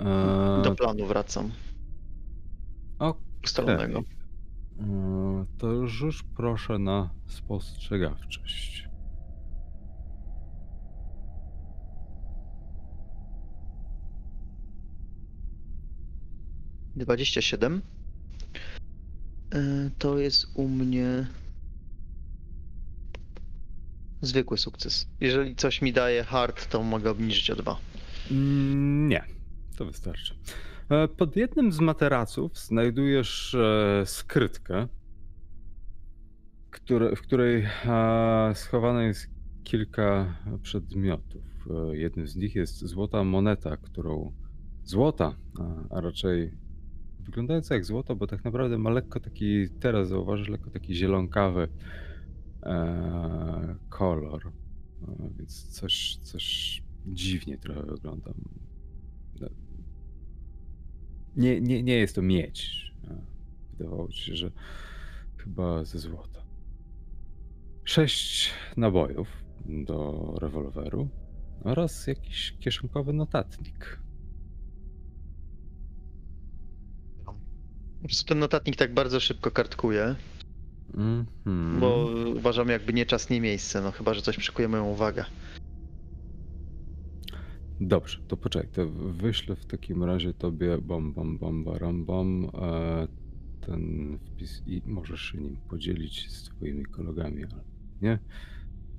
E, 0.00 0.62
do 0.64 0.74
planu 0.74 1.06
wracam. 1.06 1.50
Ustalonego. 3.44 3.98
E, 3.98 5.44
To 5.58 5.86
rzuć 5.86 6.22
proszę 6.36 6.78
na 6.78 7.10
spostrzegawczość. 7.26 8.88
Dwadzieścia 16.96 17.42
siedem. 17.42 17.82
E, 19.52 19.90
To 19.98 20.18
jest 20.18 20.46
u 20.54 20.68
mnie 20.68 21.26
zwykły 24.20 24.58
sukces. 24.58 25.08
Jeżeli 25.20 25.56
coś 25.56 25.82
mi 25.82 25.92
daje 25.92 26.24
hard, 26.24 26.68
to 26.68 26.82
mogę 26.82 27.10
obniżyć 27.10 27.50
o 27.50 27.56
dwa. 27.56 27.76
Mm, 28.30 29.08
Nie, 29.08 29.24
to 29.76 29.84
wystarczy. 29.84 30.34
E, 30.88 31.08
Pod 31.08 31.36
jednym 31.36 31.72
z 31.72 31.80
materaców 31.80 32.58
znajdujesz 32.58 33.54
e, 33.54 34.02
skrytkę, 34.06 34.88
w 37.16 37.20
której 37.20 37.66
schowane 38.54 39.04
jest 39.04 39.26
kilka 39.64 40.36
przedmiotów. 40.62 41.42
Jednym 41.92 42.26
z 42.28 42.36
nich 42.36 42.54
jest 42.54 42.78
złota 42.86 43.24
moneta, 43.24 43.76
którą 43.76 44.32
złota, 44.84 45.34
a 45.90 46.00
raczej 46.00 46.52
wyglądająca 47.22 47.74
jak 47.74 47.84
złoto, 47.84 48.16
bo 48.16 48.26
tak 48.26 48.44
naprawdę 48.44 48.78
ma 48.78 48.90
lekko 48.90 49.20
taki, 49.20 49.68
teraz 49.80 50.08
zauważysz, 50.08 50.48
lekko 50.48 50.70
taki 50.70 50.94
zielonkawy 50.94 51.68
e, 52.62 53.76
kolor. 53.88 54.46
E, 54.46 55.30
Więc 55.38 55.68
coś, 55.68 56.16
coś 56.22 56.82
dziwnie 57.06 57.58
trochę 57.58 57.82
wygląda. 57.82 58.32
No. 59.40 59.48
Nie, 61.36 61.60
nie, 61.60 61.82
nie 61.82 61.94
jest 61.94 62.14
to 62.14 62.22
miedź. 62.22 62.92
E, 63.04 63.22
Wydawało 63.72 64.08
ci 64.08 64.22
się, 64.22 64.36
że 64.36 64.50
chyba 65.36 65.84
ze 65.84 65.98
złota. 65.98 66.42
Sześć 67.84 68.50
nabojów 68.76 69.28
do 69.66 70.34
rewolweru 70.40 71.08
oraz 71.64 72.06
jakiś 72.06 72.56
kieszonkowy 72.60 73.12
notatnik. 73.12 74.00
Po 78.02 78.08
prostu 78.08 78.24
ten 78.28 78.38
notatnik 78.38 78.76
tak 78.76 78.94
bardzo 78.94 79.20
szybko 79.20 79.50
kartkuje, 79.50 80.16
Mhm. 80.94 81.26
bo 81.80 82.10
uważam 82.36 82.68
jakby 82.68 82.92
nie 82.92 83.06
czas, 83.06 83.30
nie 83.30 83.40
miejsce, 83.40 83.80
no 83.80 83.90
chyba, 83.90 84.14
że 84.14 84.22
coś 84.22 84.36
przykuje 84.36 84.68
moją 84.68 84.88
uwagę. 84.88 85.24
Dobrze, 87.80 88.18
to 88.26 88.36
poczekaj, 88.36 88.70
to 88.70 88.88
wyślę 88.90 89.56
w 89.56 89.66
takim 89.66 90.04
razie 90.04 90.34
tobie 90.34 90.78
bom, 90.78 91.12
bom, 91.12 91.38
bom, 91.38 91.64
baram, 91.64 92.04
bom, 92.04 92.50
e, 92.54 93.08
ten 93.60 94.18
wpis 94.18 94.62
i 94.66 94.82
możesz 94.86 95.20
się 95.20 95.38
nim 95.38 95.56
podzielić 95.68 96.30
z 96.30 96.42
twoimi 96.42 96.86
kolegami, 96.86 97.44
ale 97.44 97.64
nie? 98.00 98.18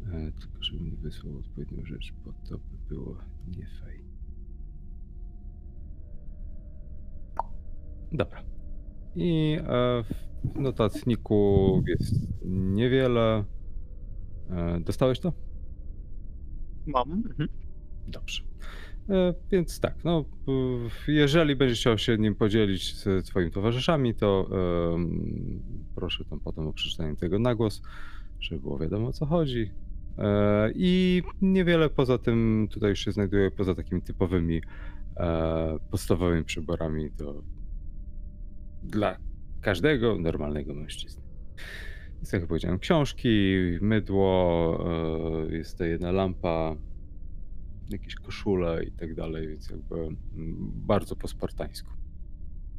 E, 0.05 0.31
tylko 0.31 0.63
żebym 0.63 0.85
nie 0.91 0.97
wysłał 0.97 1.37
odpowiednią 1.37 1.85
rzecz, 1.85 2.13
bo 2.25 2.33
to 2.49 2.57
by 2.57 2.95
było 2.95 3.17
nie 3.47 3.67
fej. 3.67 4.03
Dobra. 8.11 8.52
I 9.15 9.57
e, 9.59 10.03
w 10.55 10.59
notatniku 10.59 11.83
jest 11.87 12.15
niewiele. 12.45 13.43
E, 14.49 14.79
dostałeś 14.79 15.19
to? 15.19 15.33
Mam. 16.85 17.11
Mhm. 17.11 17.49
Dobrze. 18.07 18.43
E, 19.09 19.33
Więc 19.51 19.79
tak, 19.79 20.03
no, 20.03 20.25
jeżeli 21.07 21.55
będziesz 21.55 21.79
chciał 21.79 21.97
się 21.97 22.17
nim 22.17 22.35
podzielić 22.35 22.95
z 22.95 23.25
twoimi 23.25 23.51
towarzyszami, 23.51 24.15
to 24.15 24.49
proszę 25.95 26.25
tam 26.25 26.39
potem 26.39 26.67
o 26.67 26.73
przeczytanie 26.73 27.15
tego 27.15 27.39
na 27.39 27.55
głos, 27.55 27.81
żeby 28.39 28.61
było 28.61 28.77
wiadomo 28.77 29.07
o 29.07 29.13
co 29.13 29.25
chodzi. 29.25 29.71
I 30.75 31.23
niewiele 31.41 31.89
poza 31.89 32.17
tym 32.17 32.67
tutaj 32.71 32.95
się 32.95 33.11
znajduje, 33.11 33.51
poza 33.51 33.75
takimi 33.75 34.01
typowymi 34.01 34.61
podstawowymi 35.91 36.43
przyborami 36.43 37.11
to 37.11 37.43
dla 38.83 39.17
każdego 39.61 40.17
normalnego 40.19 40.73
mężczyzny. 40.73 41.23
Jest, 42.19 42.33
jak 42.33 42.47
powiedziałem, 42.47 42.79
książki, 42.79 43.55
mydło, 43.81 44.79
e, 45.49 45.55
jest 45.55 45.77
to 45.77 45.83
jedna 45.83 46.11
lampa, 46.11 46.75
jakieś 47.89 48.15
koszule 48.15 48.83
i 48.83 48.91
tak 48.91 49.15
dalej, 49.15 49.47
więc 49.47 49.69
jakby 49.69 49.95
mm, 49.95 50.15
bardzo 50.75 51.15
po 51.15 51.27
spartańsku. 51.27 51.89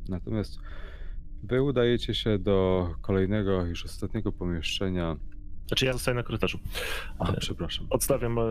Natomiast 0.09 0.59
wy 1.43 1.63
udajecie 1.63 2.15
się 2.15 2.39
do 2.39 2.89
kolejnego, 3.01 3.65
już 3.65 3.85
ostatniego 3.85 4.33
pomieszczenia. 4.33 5.17
Znaczy 5.67 5.87
ja 5.87 5.93
zostaję 5.93 6.15
na 6.15 6.23
korytarzu. 6.23 6.59
A, 7.19 7.33
przepraszam. 7.33 7.87
Odstawiam 7.91 8.39
e, 8.39 8.43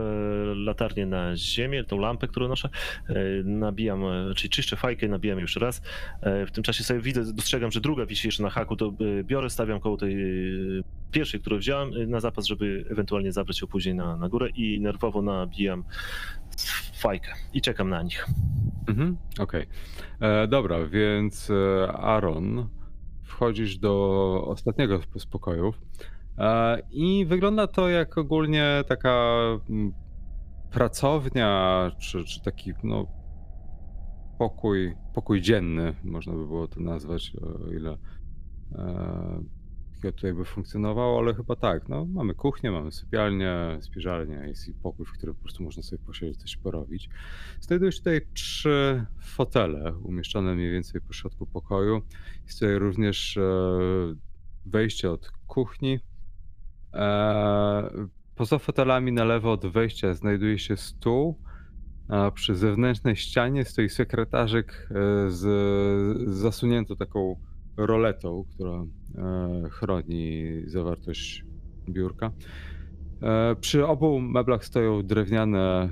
latarnię 0.54 1.06
na 1.06 1.36
ziemię, 1.36 1.84
tą 1.84 1.98
lampę, 1.98 2.28
którą 2.28 2.48
noszę, 2.48 2.68
e, 3.08 3.14
nabijam, 3.44 4.04
e, 4.04 4.34
czyli 4.34 4.50
czyszczę 4.50 4.76
fajkę, 4.76 5.08
nabijam 5.08 5.38
jeszcze 5.38 5.60
raz. 5.60 5.82
W 6.22 6.50
tym 6.52 6.64
czasie 6.64 6.84
sobie 6.84 7.00
widzę, 7.00 7.32
dostrzegam, 7.32 7.70
że 7.70 7.80
druga 7.80 8.06
wisi 8.06 8.28
jeszcze 8.28 8.42
na 8.42 8.50
haku, 8.50 8.76
to 8.76 8.92
biorę, 9.22 9.50
stawiam 9.50 9.80
koło 9.80 9.96
tej 9.96 10.16
pierwszej, 11.12 11.40
którą 11.40 11.58
wziąłem 11.58 12.10
na 12.10 12.20
zapas, 12.20 12.46
żeby 12.46 12.84
ewentualnie 12.90 13.32
zabrać 13.32 13.60
ją 13.60 13.66
później 13.66 13.94
na, 13.94 14.16
na 14.16 14.28
górę 14.28 14.48
i 14.48 14.80
nerwowo 14.80 15.22
nabijam 15.22 15.84
fajkę 16.94 17.32
i 17.52 17.60
czekam 17.60 17.88
na 17.88 18.02
nich. 18.02 18.26
Mhm, 18.88 19.16
okej. 19.38 19.66
E, 20.20 20.46
Dobra, 20.46 20.86
więc 20.86 21.50
Aaron, 21.88 22.68
wchodzisz 23.22 23.78
do 23.78 24.44
ostatniego 24.46 25.00
z 25.16 25.26
pokojów 25.26 25.80
i 26.90 27.26
wygląda 27.26 27.66
to 27.66 27.88
jak 27.88 28.18
ogólnie 28.18 28.84
taka 28.88 29.38
mm, 29.70 29.92
pracownia, 30.70 31.90
czy, 31.98 32.24
czy 32.24 32.42
taki 32.42 32.72
no, 32.84 33.06
pokój, 34.38 34.94
pokój 35.14 35.40
dzienny, 35.40 35.94
można 36.04 36.32
by 36.32 36.46
było 36.46 36.68
to 36.68 36.80
nazwać, 36.80 37.32
o 37.36 37.72
ile 37.72 37.98
e, 38.72 39.44
tutaj 40.12 40.34
by 40.34 40.44
funkcjonowało, 40.44 41.18
ale 41.18 41.34
chyba 41.34 41.56
tak, 41.56 41.88
no 41.88 42.04
mamy 42.04 42.34
kuchnię, 42.34 42.70
mamy 42.70 42.92
sypialnię, 42.92 43.78
spiżalnię, 43.80 44.34
jest 44.46 44.68
i 44.68 44.72
pokój, 44.72 45.06
w 45.06 45.12
którym 45.12 45.34
po 45.34 45.42
prostu 45.42 45.62
można 45.62 45.82
sobie 45.82 46.02
posiedzieć, 46.04 46.40
coś 46.40 46.56
porobić. 46.56 47.08
Znajdują 47.60 47.90
się 47.90 47.98
tutaj 47.98 48.20
trzy 48.34 49.06
fotele 49.20 49.94
umieszczone 49.94 50.54
mniej 50.54 50.72
więcej 50.72 51.00
po 51.00 51.12
środku 51.12 51.46
pokoju. 51.46 52.02
Jest 52.46 52.60
tutaj 52.60 52.78
również 52.78 53.36
e, 53.36 53.40
wejście 54.66 55.10
od 55.10 55.32
kuchni. 55.46 56.00
E, 56.94 58.06
Poza 58.34 58.58
fotelami 58.58 59.12
na 59.12 59.24
lewo 59.24 59.52
od 59.52 59.66
wejścia 59.66 60.14
znajduje 60.14 60.58
się 60.58 60.76
stół. 60.76 61.38
A 62.08 62.30
przy 62.30 62.54
zewnętrznej 62.54 63.16
ścianie 63.16 63.64
stoi 63.64 63.88
sekretarzyk 63.88 64.88
e, 64.90 64.94
z, 65.30 65.40
z 66.30 66.34
zasuniętą 66.34 66.96
taką 66.96 67.36
roletą, 67.76 68.44
która 68.54 68.72
e, 68.72 69.68
chroni 69.70 70.44
zawartość 70.66 71.44
biurka. 71.88 72.32
Przy 73.60 73.86
obu 73.86 74.20
meblach 74.20 74.64
stoją 74.64 75.02
drewniane 75.02 75.88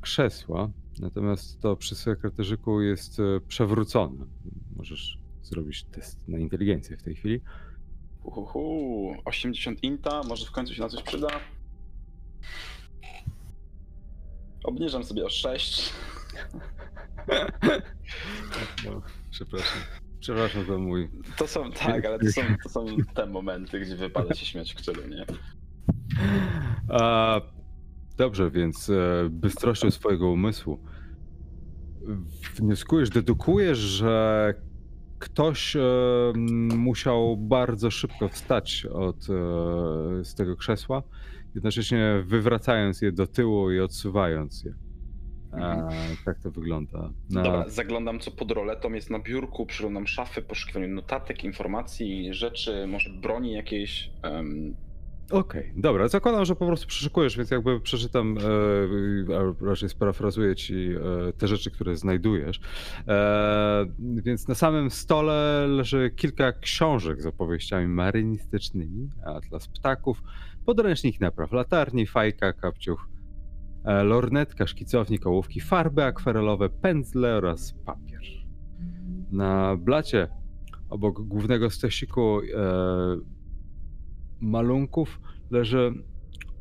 krzesła, 0.00 0.70
natomiast 1.00 1.60
to 1.60 1.76
przy 1.76 1.94
sekretarzyku 1.94 2.80
jest 2.80 3.20
e, 3.20 3.40
przewrócone. 3.48 4.26
Możesz 4.76 5.18
zrobić 5.42 5.84
test 5.84 6.28
na 6.28 6.38
inteligencję 6.38 6.96
w 6.96 7.02
tej 7.02 7.14
chwili. 7.14 7.40
Uhuhu, 8.24 9.14
80 9.24 9.82
inta, 9.82 10.22
może 10.22 10.46
w 10.46 10.50
końcu 10.50 10.74
się 10.74 10.82
na 10.82 10.88
coś 10.88 11.02
przyda. 11.02 11.28
Obniżam 14.64 15.04
sobie 15.04 15.24
o 15.24 15.30
6. 15.30 15.92
No, 18.84 19.02
przepraszam. 19.30 19.78
Przepraszam 20.20 20.66
za 20.66 20.78
mój. 20.78 21.10
To 21.36 21.46
są, 21.46 21.72
tak, 21.72 22.04
ale 22.06 22.18
to 22.18 22.32
są, 22.32 22.42
to 22.62 22.68
są 22.68 22.86
te 23.14 23.26
momenty, 23.26 23.80
gdzie 23.80 23.96
wypada 23.96 24.34
się 24.34 24.46
śmiać 24.46 24.74
w 24.74 24.82
czyle, 24.82 25.08
nie? 25.08 25.24
A, 26.88 27.40
dobrze, 28.16 28.50
więc 28.50 28.90
e, 28.90 29.28
bystrością 29.30 29.90
swojego 29.90 30.30
umysłu 30.30 30.80
wnioskujesz, 32.54 33.10
dedukujesz, 33.10 33.78
że 33.78 34.54
ktoś 35.20 35.76
e, 35.76 35.80
musiał 36.76 37.36
bardzo 37.36 37.90
szybko 37.90 38.28
wstać 38.28 38.86
od, 38.92 39.16
e, 39.16 39.24
z 40.24 40.34
tego 40.34 40.56
krzesła, 40.56 41.02
jednocześnie 41.54 42.22
wywracając 42.26 43.02
je 43.02 43.12
do 43.12 43.26
tyłu 43.26 43.70
i 43.70 43.80
odsuwając 43.80 44.64
je. 44.64 44.74
A, 45.52 45.88
tak 46.24 46.38
to 46.38 46.50
wygląda. 46.50 47.10
Na, 47.30 47.42
Dobra, 47.42 47.68
zaglądam 47.68 48.20
co 48.20 48.30
pod 48.30 48.50
roletą 48.50 48.92
jest 48.92 49.10
na 49.10 49.18
biurku, 49.18 49.66
przyglądam 49.66 50.06
szafy, 50.06 50.42
poszukiwaniu 50.42 50.88
notatek, 50.88 51.44
informacji, 51.44 52.34
rzeczy, 52.34 52.86
może 52.86 53.10
broni 53.10 53.52
jakiejś. 53.52 54.10
em, 54.22 54.76
Okej, 55.30 55.72
dobra. 55.76 56.08
Zakładam, 56.08 56.44
że 56.44 56.56
po 56.56 56.66
prostu 56.66 56.86
przeszukujesz, 56.86 57.36
więc 57.36 57.50
jakby 57.50 57.80
przeczytam, 57.80 58.38
e, 58.38 59.66
raczej 59.66 59.88
sparafrazuję 59.88 60.56
ci 60.56 60.74
e, 60.74 61.32
te 61.32 61.48
rzeczy, 61.48 61.70
które 61.70 61.96
znajdujesz. 61.96 62.60
E, 63.08 63.86
więc 63.98 64.48
na 64.48 64.54
samym 64.54 64.90
stole 64.90 65.66
leży 65.68 66.10
kilka 66.16 66.52
książek 66.52 67.22
z 67.22 67.26
opowieściami 67.26 67.88
marynistycznymi, 67.88 69.10
atlas 69.24 69.68
ptaków, 69.68 70.22
podręcznik 70.66 71.20
napraw 71.20 71.52
latarni, 71.52 72.06
fajka, 72.06 72.52
kapciuch, 72.52 73.08
e, 73.84 74.02
lornetka, 74.04 74.66
szkicownik, 74.66 75.26
ołówki, 75.26 75.60
farby 75.60 76.04
akwarelowe, 76.04 76.68
pędzle 76.68 77.36
oraz 77.36 77.74
papier. 77.86 78.20
Na 79.32 79.76
blacie 79.76 80.28
obok 80.90 81.20
głównego 81.20 81.70
stosiku 81.70 82.40
e, 82.40 83.39
malunków 84.40 85.20
leży 85.50 85.92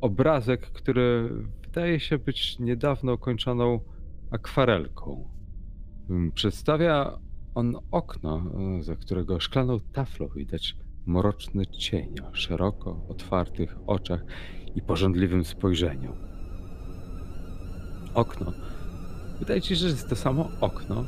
obrazek, 0.02 0.62
który 0.62 1.30
wydaje 1.64 2.00
się 2.00 2.18
być 2.18 2.60
niedawno 2.60 3.18
kończoną 3.18 3.80
akwarelką. 4.32 5.30
Mm, 6.10 6.32
Przedstawia 6.32 7.20
on 7.56 7.76
okno, 7.92 8.44
e, 8.80 8.84
za 8.84 8.96
którego 8.96 9.40
szklaną 9.40 9.80
taflą 9.94 10.28
widać 10.28 10.76
mroczny 11.06 11.66
cień 11.66 12.16
o 12.20 12.36
szeroko 12.36 13.02
otwartych 13.10 13.76
oczach 13.88 14.26
i 14.76 14.82
pożądliwym 14.82 15.46
spojrzeniu. 15.46 16.14
Okno. 18.14 18.54
Wydaje 19.40 19.62
ci 19.62 19.70
się, 19.70 19.76
że 19.76 19.88
jest 19.88 20.10
to 20.10 20.16
samo 20.16 20.50
okno, 20.62 21.06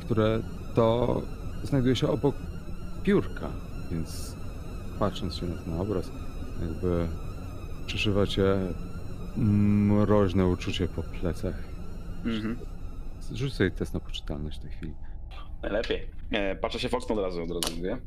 które 0.00 0.42
to 0.74 1.22
znajduje 1.62 1.96
się 1.96 2.08
obok 2.08 2.34
biurka, 3.02 3.50
więc 3.90 4.33
patrząc 4.98 5.36
się 5.36 5.46
na 5.66 5.80
obraz, 5.80 6.10
jakby 6.60 7.08
przeszywa 7.86 8.26
cię 8.26 8.44
mroźne 9.36 10.46
uczucie 10.46 10.88
po 10.88 11.02
plecach. 11.02 11.54
Mhm. 12.24 12.58
Rzuć 13.32 13.54
sobie 13.54 13.70
test 13.70 13.94
na 13.94 14.00
poczytalność 14.00 14.58
w 14.58 14.62
tej 14.62 14.70
chwili. 14.70 14.94
Najlepiej. 15.62 16.10
E, 16.30 16.56
patrzę 16.56 16.80
się 16.80 16.90
okno 16.90 17.14
od 17.14 17.22
razu, 17.22 17.42
od 17.42 17.50
razu 17.50 17.76
mówię. 17.76 17.98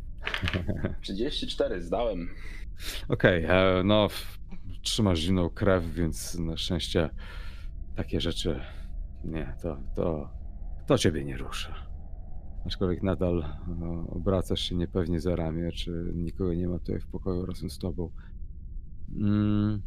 34, 1.01 1.81
zdałem. 1.81 2.29
Okej, 3.09 3.45
e, 3.45 3.81
no 3.83 4.07
trzymasz 4.81 5.19
zimną 5.19 5.49
krew, 5.49 5.93
więc 5.93 6.35
na 6.35 6.57
szczęście 6.57 7.09
takie 7.95 8.21
rzeczy 8.21 8.59
nie, 9.23 9.55
to, 9.61 9.77
to, 9.95 10.29
to 10.87 10.97
ciebie 10.97 11.23
nie 11.23 11.37
rusza. 11.37 11.86
Aczkolwiek 12.67 13.03
nadal 13.03 13.43
e, 13.43 13.47
obracasz 14.09 14.61
się 14.61 14.75
niepewnie 14.75 15.19
za 15.19 15.35
ramię, 15.35 15.71
czy 15.71 16.11
nikogo 16.15 16.53
nie 16.53 16.67
ma 16.67 16.79
tutaj 16.79 16.99
w 16.99 17.07
pokoju 17.07 17.45
razem 17.45 17.69
z 17.69 17.77
tobą. 17.77 18.11
Mm. 19.15 19.81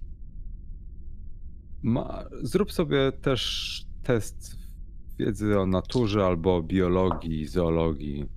Ma, 1.83 2.25
zrób 2.43 2.73
sobie 2.73 3.13
też 3.13 3.85
test 4.03 4.59
wiedzy 5.19 5.59
o 5.59 5.67
naturze 5.67 6.27
albo 6.27 6.63
biologii, 6.63 7.47
zoologii. 7.47 8.29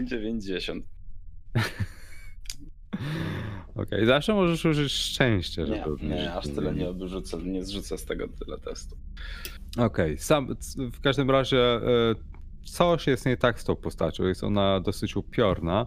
Dziewięćdziesiąt. 0.08 0.84
Okej, 3.74 4.06
zawsze 4.06 4.34
możesz 4.34 4.64
użyć 4.64 4.92
szczęścia, 4.92 5.66
żeby 5.66 5.78
Nie, 5.78 5.84
obniżyć 5.86 6.18
nie, 6.18 6.34
aż 6.34 6.48
tyle 6.48 6.74
nie 6.74 6.88
odrzucę, 6.88 7.36
nie 7.42 7.64
zrzucę 7.64 7.98
z 7.98 8.04
tego 8.04 8.28
tyle 8.28 8.58
testu. 8.58 8.96
Okej, 9.78 10.18
sam 10.18 10.56
c- 10.56 10.90
w 10.90 11.00
każdym 11.00 11.30
razie 11.30 11.58
e, 11.60 11.80
coś 12.64 13.06
jest 13.06 13.26
nie 13.26 13.36
tak 13.36 13.60
z 13.60 13.64
tą 13.64 13.76
postacią. 13.76 14.24
Jest 14.24 14.44
ona 14.44 14.80
dosyć 14.80 15.16
upiorna. 15.16 15.86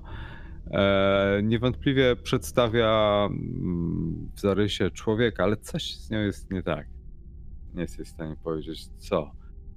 E, 0.71 1.39
niewątpliwie 1.43 2.15
przedstawia 2.15 3.25
mm, 3.31 4.29
w 4.35 4.39
zarysie 4.39 4.91
człowieka, 4.91 5.43
ale 5.43 5.57
coś 5.57 5.95
z 5.95 6.09
nią 6.09 6.19
jest 6.19 6.51
nie 6.51 6.63
tak. 6.63 6.87
Nie 7.73 7.81
jesteś 7.81 8.07
w 8.07 8.11
stanie 8.11 8.35
powiedzieć 8.43 8.87
co. 8.97 9.31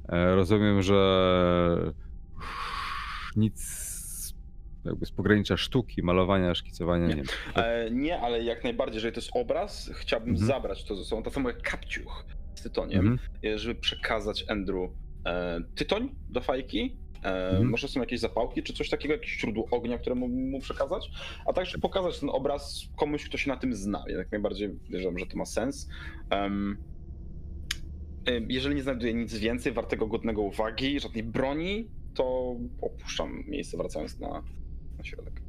E, 0.08 0.34
rozumiem, 0.34 0.82
że 0.82 1.92
nic 3.36 3.87
jakby 4.88 5.06
z 5.06 5.10
pogranicza 5.12 5.56
sztuki, 5.56 6.02
malowania, 6.02 6.54
szkicowania 6.54 7.06
nie, 7.08 7.14
Nie. 7.14 7.22
E, 7.62 7.90
nie, 7.90 8.20
ale 8.20 8.42
jak 8.42 8.64
najbardziej, 8.64 8.96
jeżeli 8.96 9.14
to 9.14 9.20
jest 9.20 9.30
obraz, 9.34 9.90
chciałbym 9.94 10.28
Mhm. 10.30 10.46
zabrać 10.46 10.84
to 10.84 10.96
ze 10.96 11.04
sobą, 11.04 11.22
tak 11.22 11.34
samo 11.34 11.48
jak 11.48 11.62
kapciuch 11.62 12.24
z 12.54 12.62
tytoniem, 12.62 13.06
Mhm. 13.08 13.18
e, 13.54 13.58
żeby 13.58 13.80
przekazać 13.80 14.44
Andrew 14.48 14.90
e, 15.26 15.60
tytoń 15.74 16.08
do 16.30 16.40
fajki. 16.40 16.96
E, 17.24 17.48
Mhm. 17.48 17.70
Może 17.70 17.88
są 17.88 18.00
jakieś 18.00 18.20
zapałki, 18.20 18.62
czy 18.62 18.72
coś 18.72 18.90
takiego, 18.90 19.14
jakieś 19.14 19.40
źródło 19.40 19.66
ognia, 19.70 19.98
które 19.98 20.14
mu, 20.14 20.28
mu 20.28 20.60
przekazać, 20.60 21.10
a 21.46 21.52
także 21.52 21.78
pokazać 21.78 22.20
ten 22.20 22.30
obraz 22.30 22.88
komuś, 22.96 23.24
kto 23.28 23.38
się 23.38 23.50
na 23.50 23.56
tym 23.56 23.74
zna. 23.74 24.04
Ja 24.08 24.18
jak 24.18 24.32
najbardziej 24.32 24.70
wierzę, 24.90 25.10
że 25.18 25.26
to 25.26 25.36
ma 25.36 25.44
sens. 25.44 25.88
E, 26.32 26.50
jeżeli 28.48 28.74
nie 28.74 28.82
znajduję 28.82 29.14
nic 29.14 29.34
więcej 29.38 29.72
wartego, 29.72 30.06
godnego 30.06 30.42
uwagi, 30.42 31.00
żadnej 31.00 31.22
broni, 31.22 31.88
to 32.14 32.56
opuszczam 32.82 33.44
miejsce, 33.46 33.76
wracając 33.76 34.18
na, 34.18 34.42
na 34.98 35.04
środek. 35.04 35.42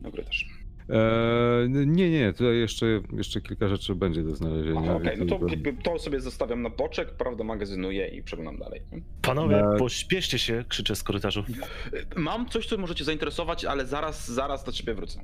Na 0.00 0.10
górę 0.10 0.24
też. 0.24 0.46
E, 0.90 1.66
nie, 1.68 2.10
nie, 2.10 2.32
tutaj 2.32 2.56
jeszcze, 2.58 2.86
jeszcze 3.12 3.40
kilka 3.40 3.68
rzeczy 3.68 3.94
będzie 3.94 4.22
do 4.22 4.34
znalezienia. 4.36 4.94
Okej, 4.94 5.16
więc 5.18 5.30
no 5.30 5.38
to 5.38 5.46
to 5.84 5.98
sobie 5.98 6.20
zostawiam 6.20 6.62
na 6.62 6.70
boczek, 6.70 7.10
prawda, 7.16 7.44
magazynuję 7.44 8.08
i 8.08 8.22
przeglądam 8.22 8.58
dalej. 8.58 8.82
Panowie, 9.22 9.56
E, 9.60 9.76
pośpieszcie 9.78 10.38
się, 10.38 10.64
krzyczę 10.68 10.96
z 10.96 11.02
korytarzu. 11.02 11.44
Mam 12.16 12.48
coś, 12.48 12.66
co 12.66 12.78
możecie 12.78 13.04
zainteresować, 13.04 13.64
ale 13.64 13.86
zaraz, 13.86 14.30
zaraz 14.30 14.64
do 14.64 14.72
ciebie 14.72 14.94
wrócę. 14.94 15.20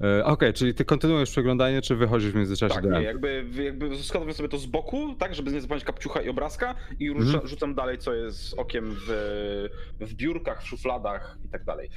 E, 0.00 0.24
Okej, 0.24 0.52
czyli 0.52 0.74
ty 0.74 0.84
kontynuujesz 0.84 1.30
przeglądanie, 1.30 1.82
czy 1.82 1.96
wychodzisz 1.96 2.30
w 2.32 2.34
międzyczasie 2.34 2.74
Tak, 2.74 2.84
nie, 2.84 3.02
jakby, 3.02 3.44
jakby 3.64 3.96
składam 4.02 4.32
sobie 4.32 4.48
to 4.48 4.58
z 4.58 4.66
boku, 4.66 5.14
tak, 5.18 5.34
żeby 5.34 5.52
nie 5.52 5.60
zapomnieć 5.60 5.84
kapciucha 5.84 6.20
i 6.22 6.28
obrazka 6.28 6.74
i 6.98 7.10
rusza, 7.10 7.32
Mhm. 7.32 7.46
rzucam 7.48 7.74
dalej, 7.74 7.98
co 7.98 8.14
jest 8.14 8.38
z 8.38 8.54
okiem 8.54 8.96
w, 9.06 9.68
w 10.00 10.14
biurkach, 10.14 10.62
w 10.62 10.66
szufladach 10.66 11.38
i 11.44 11.48
tak 11.48 11.64
dalej. 11.64 11.90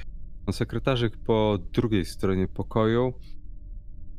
Sekretarzyk 0.52 1.16
po 1.16 1.58
drugiej 1.72 2.04
stronie 2.04 2.48
pokoju. 2.48 3.12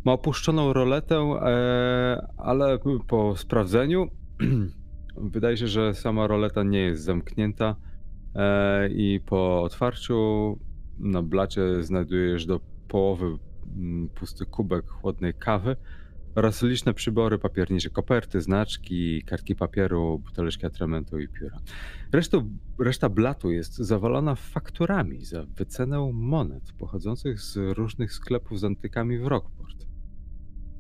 Ma 0.06 0.12
opuszczoną 0.12 0.74
roletę, 0.74 1.16
e, 1.16 2.28
ale 2.38 2.80
po 3.08 3.38
sprawdzeniu 3.38 4.08
wydaje 5.34 5.58
się, 5.58 5.68
że 5.68 5.94
sama 5.94 6.28
roleta 6.28 6.64
nie 6.64 6.80
jest 6.80 7.04
zamknięta 7.04 7.76
e, 8.36 8.90
i 8.90 9.20
po 9.26 9.64
otwarciu 9.64 10.60
na 11.00 11.22
blacie 11.24 11.84
znajdujesz 11.84 12.46
do 12.46 12.60
połowy 12.88 13.38
mm, 13.76 14.10
pusty 14.10 14.46
kubek 14.46 14.88
chłodnej 14.88 15.34
kawy 15.34 15.76
oraz 16.36 16.62
liczne 16.62 16.94
przybory 16.94 17.40
papiernicze, 17.40 17.90
koperty, 17.90 18.42
znaczki, 18.42 19.24
kartki 19.24 19.56
papieru, 19.56 20.20
buteleczki 20.20 20.66
atramentu 20.66 21.20
i 21.20 21.28
pióra. 21.28 21.58
Resztą, 22.12 22.50
reszta 22.80 23.10
blatu 23.10 23.52
jest 23.52 23.76
zawalona 23.76 24.36
fakturami 24.36 25.26
za 25.26 25.44
wycenę 25.44 26.12
monet 26.14 26.72
pochodzących 26.72 27.40
z 27.42 27.78
różnych 27.78 28.14
sklepów 28.14 28.60
z 28.60 28.64
antykami 28.64 29.18
w 29.18 29.28
Rockport. 29.28 29.86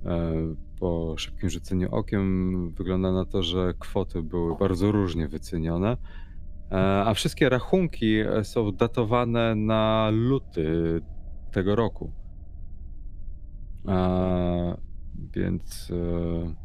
E, 0.05 0.33
Po 0.79 1.15
szybkim 1.17 1.49
rzuceniu 1.49 1.91
okiem 1.91 2.71
wygląda 2.71 3.11
na 3.11 3.25
to, 3.25 3.43
że 3.43 3.73
kwoty 3.79 4.23
były 4.23 4.57
bardzo 4.57 4.91
różnie 4.91 5.27
wycenione, 5.27 5.97
e, 6.71 6.75
a 7.05 7.13
wszystkie 7.13 7.49
rachunki 7.49 8.15
e, 8.15 8.43
są 8.43 8.71
datowane 8.71 9.55
na 9.55 10.09
luty 10.13 11.01
tego 11.51 11.75
roku. 11.75 12.11
Więc 15.36 15.91
e, 15.91 16.56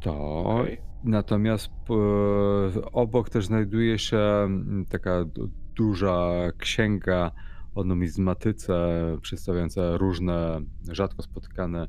to. 0.00 0.64
Natomiast 1.04 1.70
e, 1.90 2.92
obok 2.92 3.30
też 3.30 3.46
znajduje 3.46 3.98
się 3.98 4.48
taka 4.88 5.24
du- 5.24 5.50
duża 5.74 6.28
księga 6.58 7.30
o 7.74 7.84
numizmatyce, 7.84 9.00
przedstawiająca 9.22 9.96
różne 9.96 10.60
rzadko 10.92 11.22
spotykane 11.22 11.88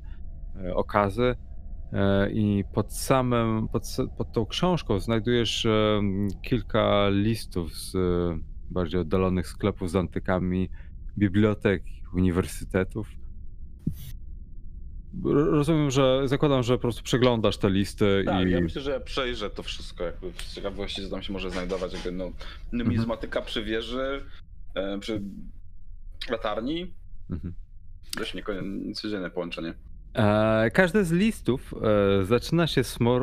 e, 0.55 0.75
okazy. 0.75 1.35
I 2.33 2.63
pod 2.73 2.93
samym, 2.93 3.67
pod, 3.67 3.83
pod 4.17 4.31
tą 4.31 4.45
książką 4.45 4.99
znajdujesz 4.99 5.67
kilka 6.41 7.09
listów 7.09 7.73
z 7.73 7.95
bardziej 8.71 9.01
oddalonych 9.01 9.47
sklepów 9.47 9.91
z 9.91 9.95
antykami, 9.95 10.69
bibliotek, 11.17 11.83
uniwersytetów. 12.13 13.07
Rozumiem, 15.25 15.91
że 15.91 16.21
zakładam, 16.27 16.63
że 16.63 16.73
po 16.73 16.81
prostu 16.81 17.03
przeglądasz 17.03 17.57
te 17.57 17.69
listy 17.69 18.23
Tak, 18.25 18.47
i. 18.47 18.51
ja 18.51 18.61
myślę, 18.61 18.81
że 18.81 18.99
przejrzę 19.01 19.49
to 19.49 19.63
wszystko, 19.63 20.03
jakby 20.03 20.31
z 20.37 20.53
ciekawości, 20.55 21.01
co 21.03 21.09
tam 21.09 21.21
się 21.23 21.33
może 21.33 21.51
znajdować, 21.51 21.93
jakby 21.93 22.11
no, 22.11 22.31
numizmatyka 22.71 23.41
przy 23.41 23.63
wieży, 23.63 24.25
e, 24.75 24.99
przy 24.99 25.21
latarni, 26.29 26.93
Mhm. 27.29 27.53
dość 28.17 28.33
nieco- 28.35 28.93
codzienne 28.95 29.29
połączenie. 29.29 29.73
E, 30.13 30.71
każdy 30.73 31.05
z 31.05 31.11
listów 31.11 31.73
e, 32.21 32.25
zaczyna 32.25 32.67
się 32.67 32.81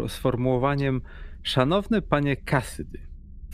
sformułowaniem 0.09 1.01
Szanowny 1.43 2.03
panie 2.03 2.37
Kasydy. 2.37 2.99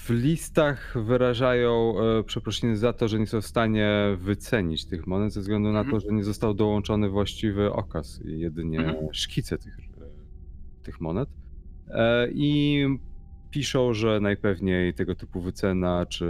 W 0.04 0.10
listach 0.10 0.94
wyrażają 1.04 1.94
e, 2.00 2.22
przeprosiny 2.24 2.76
za 2.76 2.92
to, 2.92 3.08
że 3.08 3.18
nie 3.18 3.26
są 3.26 3.40
w 3.40 3.46
stanie 3.46 4.16
wycenić 4.18 4.86
tych 4.86 5.06
monet 5.06 5.32
ze 5.32 5.40
względu 5.40 5.72
na 5.72 5.80
to, 5.84 5.90
Mhm. 5.90 6.00
że 6.00 6.08
nie 6.16 6.24
został 6.24 6.54
dołączony 6.54 7.08
właściwy 7.08 7.72
okaz, 7.72 8.20
jedynie 8.24 8.78
Mhm. 8.78 9.14
szkice 9.14 9.58
tych, 9.58 9.78
e, 9.78 9.82
tych 10.82 11.00
monet. 11.00 11.28
E, 11.88 12.28
I 12.32 12.86
piszą, 13.50 13.94
że 13.94 14.20
najpewniej 14.20 14.94
tego 14.94 15.14
typu 15.14 15.40
wycena 15.40 16.06
czy 16.06 16.26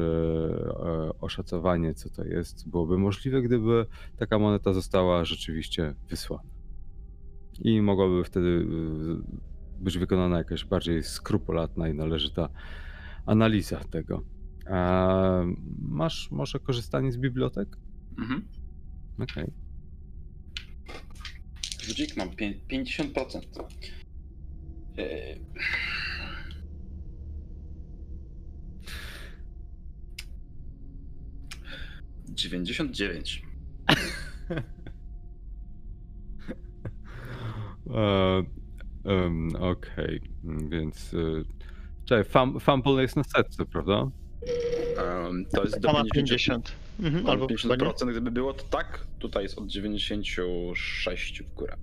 oszacowanie, 1.20 1.94
co 1.94 2.10
to 2.10 2.24
jest, 2.24 2.68
byłoby 2.70 2.98
możliwe, 2.98 3.42
gdyby 3.42 3.86
taka 4.16 4.38
moneta 4.38 4.72
została 4.72 5.24
rzeczywiście 5.24 5.94
wysłana. 6.08 6.50
I 7.60 7.82
mogłaby 7.82 8.24
wtedy 8.24 8.66
być 9.80 9.98
wykonana 9.98 10.38
jakaś 10.38 10.64
bardziej 10.64 11.02
skrupulatna 11.02 11.88
i 11.88 11.94
należyta 11.94 12.48
analiza 13.26 13.84
tego. 13.84 14.22
A 14.70 15.42
masz 15.78 16.30
może 16.30 16.58
korzystanie 16.58 17.12
z 17.12 17.16
bibliotek? 17.16 17.76
Mhm. 18.18 18.48
Okej. 19.18 19.52
Rzucik 21.82 22.16
mam 22.16 22.30
pię- 22.30 22.60
50%. 22.68 23.64
E, 24.98 25.36
Dziewięćdziesiąt 32.28 32.90
dziewięć. 32.92 33.42
E, 37.94 38.42
Okej, 39.58 40.20
więc. 40.70 41.14
Czekaj, 42.10 42.24
fum, 42.24 42.60
fumble 42.60 43.02
jest 43.02 43.16
na 43.16 43.24
setce, 43.24 43.66
prawda? 43.66 43.94
Um, 43.94 45.46
to 45.52 45.62
jest 45.64 45.80
do 45.80 45.88
Ponad 45.88 46.06
50. 46.14 46.72
50. 46.72 46.72
Mhm, 47.00 47.26
Albo 47.26 47.42
albo 47.42 47.56
chyba 47.62 47.76
nie. 47.76 47.82
50% 47.82 48.10
gdyby 48.10 48.30
było, 48.30 48.54
to 48.54 48.64
tak. 48.64 49.06
Tutaj 49.18 49.42
jest 49.42 49.58
od 49.58 49.66
96 49.66 51.42
w 51.42 51.54
górę. 51.54 51.76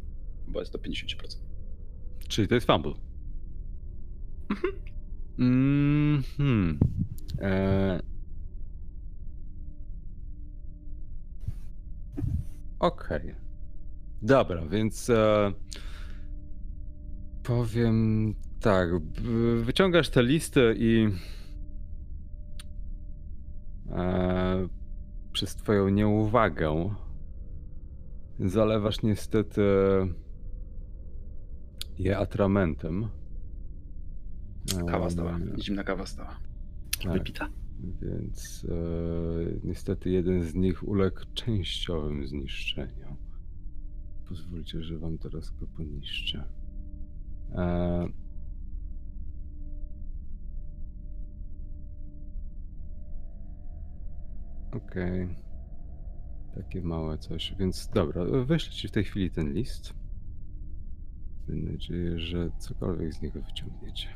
Bo 0.48 0.60
jest 0.60 0.74
do 0.74 0.80
50%. 0.80 1.38
Czyli 2.28 2.48
to 2.48 2.56
jest 2.56 2.68
fumble. 2.68 2.94
Mm, 5.40 6.24
hmm. 6.38 6.80
E... 7.42 8.00
Okej. 12.80 13.36
Dobra, 14.22 14.66
więc 14.66 15.10
e... 15.10 15.52
powiem 17.44 18.36
tak. 18.62 18.89
Wyciągasz 19.58 20.10
tę 20.10 20.24
listę 20.24 20.74
i 20.76 21.10
e, 23.89 24.67
przez 25.32 25.56
twoją 25.56 25.89
nieuwagę 25.89 26.96
zalewasz 28.39 29.02
niestety 29.04 29.62
je 32.00 32.17
atramentem. 32.17 33.08
Kawa 34.88 35.10
stała. 35.10 35.32
E, 35.32 35.62
Zimna 35.62 35.84
kawa 35.84 36.06
stała. 36.06 36.39
tak. 37.04 37.13
Wypita. 37.13 37.50
Więc 38.02 38.65
e, 38.70 38.74
niestety 39.63 40.10
jeden 40.10 40.43
z 40.43 40.56
nich 40.56 40.88
uległ 40.88 41.20
częściowym 41.34 42.28
zniszczeniu. 42.28 43.15
Pozwólcie, 44.30 44.84
że 44.84 44.98
wam 44.98 45.17
teraz 45.17 45.52
go 45.52 45.67
poniszczę. 45.67 46.43
E, 47.52 48.08
Okej. 54.71 55.36
Takie 56.56 56.82
małe 56.82 57.17
coś. 57.17 57.56
Więc 57.60 57.88
dobra, 57.88 58.25
wyślę 58.45 58.73
ci 58.73 58.88
w 58.88 58.91
tej 58.91 59.03
chwili 59.03 59.32
ten 59.32 59.53
list. 59.53 59.93
Mam 61.47 61.71
nadzieję, 61.71 62.19
że 62.19 62.49
cokolwiek 62.58 63.13
z 63.13 63.21
niego 63.21 63.41
wyciągniecie. 63.41 64.10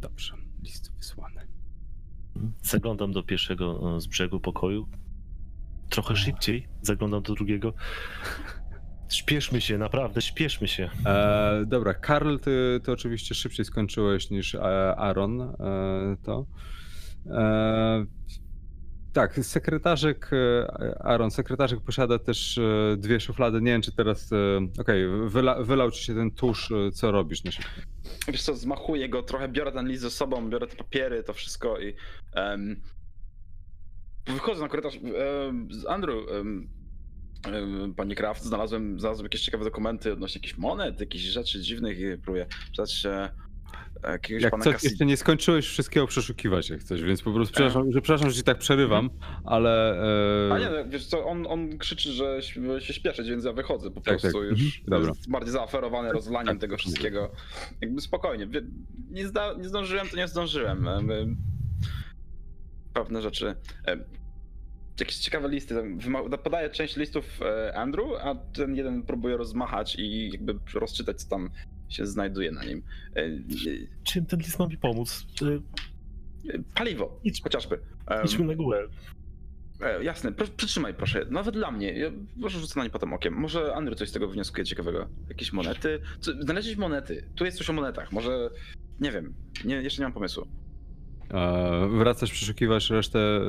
Dobrze, 0.00 0.34
list 0.62 0.92
wysłany. 0.96 1.40
Zaglądam 2.62 3.12
do 3.12 3.22
pierwszego 3.22 3.96
e, 3.96 4.00
z 4.00 4.06
brzegu 4.06 4.40
pokoju. 4.40 4.88
Trochę 5.88 6.16
szybciej 6.16 6.68
zaglądam 6.82 7.22
do 7.22 7.34
drugiego. 7.34 7.74
Śpieszmy 9.12 9.60
się, 9.60 9.78
naprawdę, 9.78 10.22
śpieszmy 10.22 10.68
się. 10.68 10.90
E, 11.06 11.64
dobra, 11.66 11.94
Karl, 11.94 12.36
ty, 12.36 12.80
ty 12.84 12.92
oczywiście 12.92 13.34
szybciej 13.34 13.64
skończyłeś 13.64 14.30
niż 14.30 14.54
e, 14.54 14.96
Aaron 14.96 15.40
e, 15.40 15.56
to. 16.22 16.46
E, 17.30 18.06
tak, 19.12 19.34
sekretarzyk, 19.42 20.30
e, 20.32 20.98
Aaron, 21.04 21.30
sekretarzyk 21.30 21.80
posiada 21.80 22.18
też 22.18 22.58
e, 22.58 22.96
dwie 22.96 23.20
szuflady. 23.20 23.60
Nie 23.60 23.72
wiem, 23.72 23.82
czy 23.82 23.92
teraz. 23.92 24.30
Okej, 24.80 25.04
wyla, 25.26 25.62
wylał 25.62 25.90
ci 25.90 26.04
się 26.04 26.14
ten 26.14 26.30
tusz, 26.30 26.72
co 26.92 27.10
robisz 27.10 27.44
na. 27.44 27.50
Wiesz 28.28 28.42
co, 28.42 28.54
zmachuję 28.54 29.08
go 29.08 29.22
trochę, 29.22 29.48
biorę 29.48 29.72
ten 29.72 29.88
list 29.88 30.02
ze 30.02 30.10
sobą, 30.10 30.50
biorę 30.50 30.66
te 30.66 30.76
papiery, 30.76 31.22
to 31.22 31.32
wszystko 31.32 31.80
i... 31.80 31.94
em, 32.34 32.80
wychodzę 34.26 34.60
na 34.60 34.68
korytarz. 34.68 34.98
Um, 35.44 35.68
Andrew, 35.88 36.16
um, 36.30 36.81
panie 37.96 38.14
Kraft, 38.14 38.42
znalazłem, 38.44 39.00
znalazłem 39.00 39.24
jakieś 39.24 39.40
ciekawe 39.40 39.64
dokumenty 39.64 40.12
odnośnie 40.12 40.38
jakichś 40.38 40.58
monet, 40.58 41.00
jakichś 41.00 41.24
rzeczy 41.24 41.60
dziwnych 41.60 41.98
i 41.98 42.04
próbuję 42.22 42.46
czytać 42.70 42.92
się 42.92 43.28
jakiegoś 44.02 44.42
Jak 44.42 44.50
pana 44.50 44.64
coś, 44.64 44.84
jeszcze 44.84 45.06
nie 45.06 45.16
skończyłeś 45.16 45.66
wszystkiego 45.66 46.06
przeszukiwać, 46.06 46.70
jak 46.70 46.82
coś, 46.82 47.02
więc 47.02 47.22
po 47.22 47.32
prostu 47.32 47.54
przepraszam, 47.54 47.92
że, 47.92 48.00
przepraszam, 48.00 48.30
że 48.30 48.36
ci 48.36 48.42
tak 48.42 48.58
przerywam, 48.58 49.10
ale. 49.44 50.02
E, 50.48 50.52
A 50.52 50.58
nie, 50.58 50.68
wiesz 50.88 51.06
co, 51.06 51.26
on, 51.26 51.46
on 51.46 51.78
krzyczy, 51.78 52.12
że 52.12 52.42
się 52.80 52.94
śpieszyć, 52.94 53.28
więc 53.28 53.44
ja 53.44 53.52
wychodzę 53.52 53.90
po 53.90 54.00
Tak, 54.00 54.20
prostu 54.20 54.38
tak, 54.40 54.50
już. 54.50 54.60
mhm, 54.60 54.70
dobra. 54.86 55.08
Jest 55.08 55.30
bardziej 55.30 55.52
zaaferowany 55.52 56.12
rozlaniem 56.12 56.54
Tak, 56.54 56.60
tego 56.60 56.74
tak. 56.74 56.80
wszystkiego. 56.80 57.32
Jakby 57.80 58.00
spokojnie. 58.00 58.48
Nie, 59.10 59.26
zda, 59.26 59.54
nie 59.54 59.68
zdążyłem, 59.68 60.08
to 60.08 60.16
nie 60.16 60.28
zdążyłem. 60.28 60.84
Jakby 60.84 61.26
Pewne 62.94 63.22
rzeczy. 63.22 63.54
Jakieś 65.00 65.16
ciekawe 65.16 65.48
listy. 65.48 65.74
wyma- 65.74 66.38
Podaję 66.38 66.70
część 66.70 66.96
listów 66.96 67.40
e, 67.42 67.74
Andrew, 67.76 68.06
a 68.22 68.34
ten 68.34 68.76
jeden 68.76 69.02
próbuje 69.02 69.36
rozmachać 69.36 69.96
i 69.98 70.30
jakby 70.30 70.54
rozczytać, 70.74 71.22
co 71.22 71.28
tam 71.30 71.50
się 71.88 72.06
znajduje 72.06 72.52
na 72.52 72.64
nim. 72.64 72.82
E, 73.16 73.22
Czym 74.04 74.26
ten 74.26 74.38
list 74.40 74.58
ma 74.58 74.66
mi 74.66 74.76
pomóc? 74.78 75.26
E, 75.42 75.46
e, 76.54 76.58
Paliwo, 76.74 77.20
Idź. 77.24 77.42
chociażby. 77.42 77.78
Idźmy 78.24 78.44
na 78.44 78.54
górę. 78.54 78.88
E, 79.80 80.04
jasne, 80.04 80.32
proszę, 80.32 80.52
przytrzymaj 80.56 80.94
proszę, 80.94 81.26
nawet 81.30 81.54
dla 81.54 81.70
mnie. 81.70 81.92
Ja 81.98 82.10
może 82.36 82.60
rzucę 82.60 82.80
na 82.80 82.84
nie 82.84 82.90
potem 82.90 83.12
okiem. 83.12 83.34
Może 83.34 83.74
Andrew 83.74 83.98
coś 83.98 84.08
z 84.08 84.12
tego 84.12 84.28
wnioskuje 84.28 84.64
ciekawego. 84.64 85.08
Jakieś 85.28 85.52
monety? 85.52 86.00
Co, 86.20 86.32
monety. 86.76 87.28
Tu 87.34 87.44
jest 87.44 87.58
coś 87.58 87.70
o 87.70 87.72
monetach. 87.72 88.12
Może. 88.12 88.50
Nie 89.00 89.12
wiem. 89.12 89.34
Nie, 89.64 89.74
jeszcze 89.76 90.00
nie 90.02 90.06
mam 90.06 90.12
pomysłu. 90.12 90.46
e, 91.30 91.88
wracasz 91.98 92.30
przeszukiwać 92.32 92.90
resztę 92.90 93.40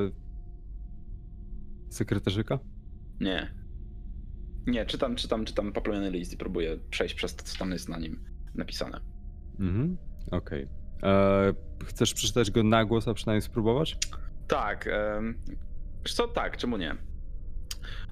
sekretarzyka? 1.95 2.59
Nie. 3.19 3.53
Nie, 4.67 4.85
czytam, 4.85 5.15
czytam, 5.15 5.45
czytam 5.45 5.73
poplamiony 5.73 6.09
list 6.11 6.33
i 6.33 6.37
próbuję 6.37 6.77
przejść 6.89 7.15
przez 7.15 7.35
to, 7.35 7.43
co 7.43 7.57
tam 7.59 7.71
jest 7.71 7.89
na 7.89 7.99
nim 7.99 8.23
napisane. 8.55 8.99
Mhm, 9.59 9.97
okej. 10.31 10.67
E, 11.03 11.53
Chcesz 11.85 12.13
przeczytać 12.13 12.51
go 12.51 12.63
na 12.63 12.85
głos, 12.85 13.07
a 13.07 13.13
przynajmniej 13.13 13.41
spróbować? 13.41 13.97
Tak. 14.47 14.89
Wiesz 16.05 16.13
co? 16.13 16.27
Tak, 16.27 16.57
czemu 16.57 16.77
nie? 16.77 16.95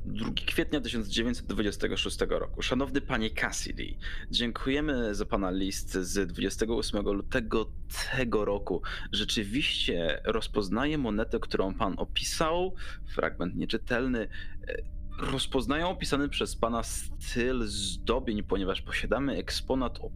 2 0.06 0.32
kwietnia 0.46 0.82
1926 0.82 2.18
roku. 2.30 2.62
Szanowny 2.62 3.02
panie 3.02 3.30
Cassidy, 3.30 3.98
dziękujemy 4.32 5.16
za 5.16 5.26
pana 5.26 5.52
list 5.52 5.94
z 5.94 6.28
28 6.28 7.06
lutego 7.06 7.72
tego 8.12 8.46
roku. 8.46 8.82
Rzeczywiście 9.12 10.22
rozpoznaję 10.26 10.98
monetę, 10.98 11.40
którą 11.40 11.74
pan 11.74 11.94
opisał. 11.98 12.76
Fragment 13.16 13.56
nieczytelny. 13.56 14.28
E, 14.68 15.02
Rozpoznaję 15.20 15.88
opisany 15.88 16.30
przez 16.30 16.56
pana 16.56 16.84
styl 16.84 17.64
zdobień, 17.68 18.44
ponieważ 18.44 18.82
posiadamy 18.82 19.36
eksponat 19.36 20.00
o 20.00 20.12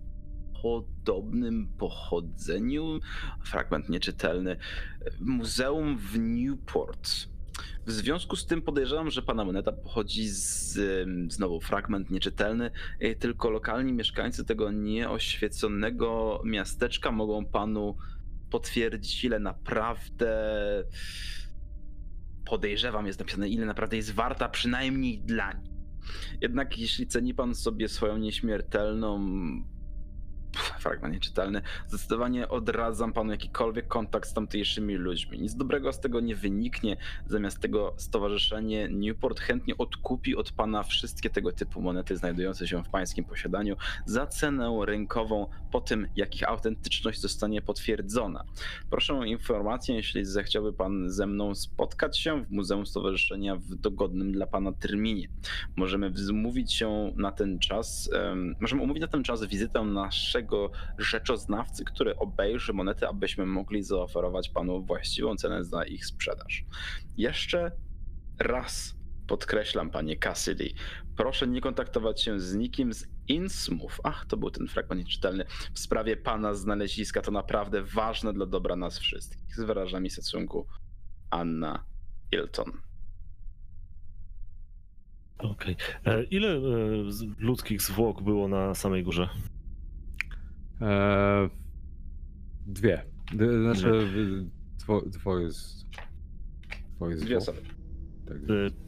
podobnym 0.61 1.67
pochodzeniu. 1.77 2.99
Fragment 3.43 3.89
nieczytelny. 3.89 4.57
Muzeum 5.19 5.97
w 5.97 6.19
Newport. 6.19 7.34
W 7.85 7.91
związku 7.91 8.35
z 8.35 8.45
tym 8.45 8.61
podejrzewam, 8.61 9.11
że 9.11 9.21
pana 9.21 9.45
moneta 9.45 9.71
pochodzi 9.71 10.27
z, 10.27 10.77
znowu 11.33 11.61
fragment 11.61 12.09
nieczytelny, 12.09 12.71
y, 13.03 13.15
tylko 13.15 13.49
lokalni 13.49 13.93
mieszkańcy 13.93 14.45
tego 14.45 14.71
nieoświeconego 14.71 16.41
miasteczka 16.45 17.11
mogą 17.11 17.45
panu 17.45 17.97
potwierdzić, 18.49 19.23
ile 19.23 19.39
naprawdę 19.39 20.33
podejrzewam 22.45 23.07
jest 23.07 23.19
napisane, 23.19 23.49
ile 23.49 23.65
naprawdę 23.65 23.97
jest 23.97 24.13
warta 24.13 24.49
przynajmniej 24.49 25.19
dla 25.19 25.53
nich. 25.53 25.71
Jednak 26.41 26.77
jeśli 26.77 27.07
ceni 27.07 27.33
pan 27.33 27.55
sobie 27.55 27.89
swoją 27.89 28.17
nieśmiertelną 28.17 29.19
fragment 30.79 31.13
nieczytelny. 31.13 31.61
Zdecydowanie 31.87 32.49
odradzam 32.49 33.13
panu 33.13 33.31
jakikolwiek 33.31 33.87
kontakt 33.87 34.29
z 34.29 34.33
tamtejszymi 34.33 34.95
ludźmi. 34.95 35.39
Nic 35.39 35.55
dobrego 35.55 35.93
z 35.93 35.99
tego 35.99 36.19
nie 36.19 36.35
wyniknie. 36.35 36.97
Zamiast 37.27 37.59
tego 37.59 37.93
stowarzyszenie 37.97 38.89
Newport 38.89 39.39
chętnie 39.39 39.77
odkupi 39.77 40.35
od 40.35 40.51
pana 40.51 40.83
wszystkie 40.83 41.29
tego 41.29 41.51
typu 41.51 41.81
monety 41.81 42.17
znajdujące 42.17 42.67
się 42.67 42.83
w 42.83 42.89
pańskim 42.89 43.25
posiadaniu 43.25 43.75
za 44.05 44.27
cenę 44.27 44.79
rynkową 44.85 45.47
po 45.71 45.81
tym, 45.81 46.07
jak 46.15 46.35
ich 46.35 46.49
autentyczność 46.49 47.21
zostanie 47.21 47.61
potwierdzona. 47.61 48.43
Proszę 48.89 49.19
o 49.19 49.23
informację, 49.23 49.95
jeśli 49.95 50.25
zechciałby 50.25 50.73
pan 50.73 51.09
ze 51.09 51.27
mną 51.27 51.55
spotkać 51.55 52.19
się 52.19 52.43
w 52.45 52.51
Muzeum 52.51 52.85
Stowarzyszenia 52.85 53.55
w 53.55 53.75
dogodnym 53.75 54.31
dla 54.31 54.47
pana 54.47 54.71
terminie. 54.71 55.27
Możemy 55.75 56.09
wzmówić 56.09 56.73
się 56.73 57.13
na 57.15 57.31
ten 57.31 57.59
czas, 57.59 58.09
em, 58.13 58.55
możemy 58.61 58.81
umówić 58.81 59.01
na 59.01 59.07
ten 59.07 59.23
czas 59.23 59.45
wizytę 59.45 59.81
naszego 59.81 60.44
rzeczoznawcy, 60.97 61.85
który 61.85 62.15
obejrzy 62.15 62.73
monety, 62.73 63.07
abyśmy 63.07 63.45
mogli 63.45 63.83
zaoferować 63.83 64.49
panu 64.49 64.83
właściwą 64.83 65.35
cenę 65.35 65.63
za 65.63 65.85
ich 65.85 66.05
sprzedaż. 66.05 66.65
Jeszcze 67.17 67.71
raz 68.39 68.95
podkreślam, 69.27 69.89
panie 69.89 70.17
Cassidy, 70.17 70.69
proszę 71.17 71.47
nie 71.47 71.61
kontaktować 71.61 72.23
się 72.23 72.39
z 72.39 72.55
nikim 72.55 72.93
z 72.93 73.07
Innsmouth. 73.27 73.99
Ach, 74.03 74.25
to 74.25 74.37
był 74.37 74.51
ten 74.51 74.67
fragment 74.67 75.01
nieczytelny. 75.01 75.45
W 75.73 75.79
sprawie 75.79 76.17
pana 76.17 76.53
znaleziska 76.53 77.21
to 77.21 77.31
naprawdę 77.31 77.83
ważne 77.83 78.33
dla 78.33 78.45
dobra 78.45 78.75
nas 78.75 78.99
wszystkich. 78.99 79.55
Z 79.55 79.63
wyrażami 79.63 80.09
szacunku, 80.09 80.67
Anna 81.29 81.85
Hilton. 82.31 82.71
Okej. 85.37 85.75
E, 86.05 86.23
Ile 86.23 86.49
e, 86.49 86.61
ludzkich 87.39 87.81
zwłok 87.81 88.21
było 88.21 88.47
na 88.47 88.75
samej 88.75 89.03
górze? 89.03 89.29
E, 90.81 91.49
Dwie. 92.67 93.01
D- 93.33 93.61
Znaczy, 93.61 94.07
dwo, 94.79 95.01
dwoje 95.01 95.51
z... 95.51 95.85
Dwoje 96.95 97.17
z 97.17 97.21
Dwie 97.21 97.37
osoby. 97.37 97.61
Tak. 98.27 98.37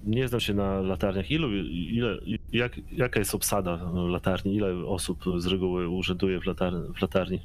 Nie 0.03 0.27
znam 0.27 0.41
się 0.41 0.53
na 0.53 0.81
latarniach. 0.81 1.31
Ilu, 1.31 1.55
ile, 1.71 2.17
jak, 2.51 2.71
jaka 2.91 3.19
jest 3.19 3.35
obsada 3.35 3.91
latarni? 3.93 4.55
Ile 4.55 4.85
osób 4.85 5.23
z 5.37 5.45
reguły 5.45 5.89
urzęduje 5.89 6.39
w, 6.39 6.45
latar, 6.45 6.73
w 6.97 7.01
latarni? 7.01 7.39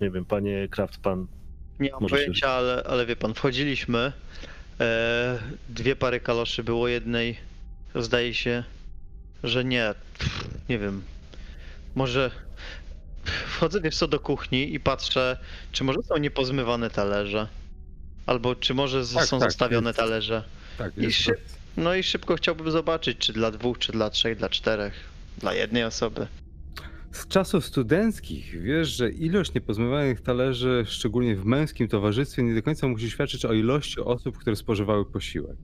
Nie 0.00 0.10
wiem, 0.10 0.24
panie 0.24 0.68
Kraft, 0.70 1.00
pan 1.00 1.26
Nie 1.80 1.90
mam 1.90 2.02
Może 2.02 2.16
się- 2.16 2.20
pojęcia, 2.22 2.48
ale, 2.50 2.82
ale 2.86 3.06
wie 3.06 3.16
pan, 3.16 3.34
wchodziliśmy 3.34 4.12
E, 4.80 5.38
dwie 5.68 5.96
pary 5.96 6.20
kaloszy 6.20 6.64
było 6.64 6.88
jednej. 6.88 7.36
Zdaje 7.94 8.34
się, 8.34 8.64
że 9.44 9.64
nie. 9.64 9.94
Pff, 10.18 10.48
Nie 10.68 10.78
wiem. 10.78 11.02
Może 11.94 12.30
wchodzę 13.26 13.80
wiesz 13.80 13.96
co 13.96 14.08
do 14.08 14.20
kuchni 14.20 14.74
i 14.74 14.80
patrzę, 14.80 15.36
czy 15.72 15.84
może 15.84 16.02
są 16.02 16.16
niepozmywane 16.16 16.90
talerze. 16.90 17.48
Albo 18.26 18.54
czy 18.54 18.74
może 18.74 19.04
z- 19.04 19.14
Tak, 19.14 19.24
są 19.24 19.38
tak, 19.40 19.50
zostawione 19.50 19.88
jest. 19.90 19.98
talerze. 19.98 20.42
Tak, 20.78 20.98
I 20.98 21.02
jest 21.02 21.16
szyb- 21.18 21.34
No 21.76 21.94
i 21.94 22.02
szybko 22.02 22.36
chciałbym 22.36 22.70
zobaczyć, 22.70 23.18
czy 23.18 23.32
dla 23.32 23.50
dwóch, 23.50 23.78
czy 23.78 23.92
dla 23.92 24.10
trzech, 24.10 24.38
dla 24.38 24.48
czterech, 24.48 24.92
dla 25.38 25.54
jednej 25.54 25.84
osoby. 25.84 26.26
Z 27.12 27.28
czasów 27.28 27.66
studenckich 27.66 28.62
wiesz, 28.62 28.88
że 28.88 29.10
ilość 29.10 29.54
niepozmywanych 29.54 30.20
talerzy, 30.20 30.84
szczególnie 30.86 31.36
w 31.36 31.44
męskim 31.44 31.88
towarzystwie, 31.88 32.42
nie 32.42 32.54
do 32.54 32.62
końca 32.62 32.88
musi 32.88 33.10
świadczyć 33.10 33.44
o 33.44 33.52
ilości 33.52 34.00
osób, 34.00 34.38
które 34.38 34.56
spożywały 34.56 35.04
posiłek. 35.04 35.56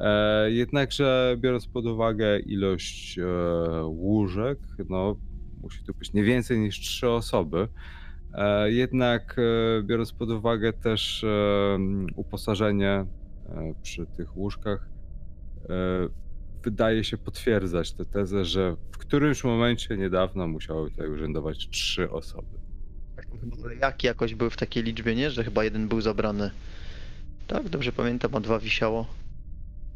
E, 0.00 0.50
jednakże, 0.50 1.36
biorąc 1.40 1.66
pod 1.66 1.86
uwagę 1.86 2.38
ilość 2.40 3.18
e, 3.18 3.24
łóżek, 3.84 4.58
no, 4.88 5.16
musi 5.68 5.84
tu 5.84 5.94
być 5.94 6.12
nie 6.12 6.22
więcej 6.22 6.58
niż 6.58 6.80
trzy 6.80 7.08
osoby. 7.08 7.68
E, 8.34 8.72
jednak, 8.72 9.36
e, 9.38 9.82
biorąc 9.82 10.12
pod 10.12 10.30
uwagę 10.30 10.72
też 10.72 11.24
e, 11.24 11.78
uposażenie 12.16 13.04
przy 13.82 14.06
tych 14.06 14.36
łóżkach, 14.36 14.88
wydaje 16.62 17.04
się 17.04 17.18
potwierdzać 17.18 17.92
tę 17.92 18.04
tezę, 18.04 18.44
że 18.44 18.76
w 18.92 18.98
którymś 18.98 19.44
momencie 19.44 19.96
niedawno 19.96 20.48
musiały 20.48 20.90
tutaj 20.90 21.10
urzędować 21.10 21.68
trzy 21.68 22.10
osoby. 22.10 22.58
Jak 23.80 24.04
jakoś 24.04 24.34
były 24.34 24.50
w 24.50 24.56
takiej 24.56 24.82
liczbie, 24.82 25.14
nie? 25.14 25.30
Że 25.30 25.44
chyba 25.44 25.64
jeden 25.64 25.88
był 25.88 26.00
zabrany. 26.00 26.50
Tak, 27.46 27.68
dobrze 27.68 27.92
pamiętam, 27.92 28.34
a 28.34 28.40
dwa 28.40 28.58
wisiało. 28.58 29.06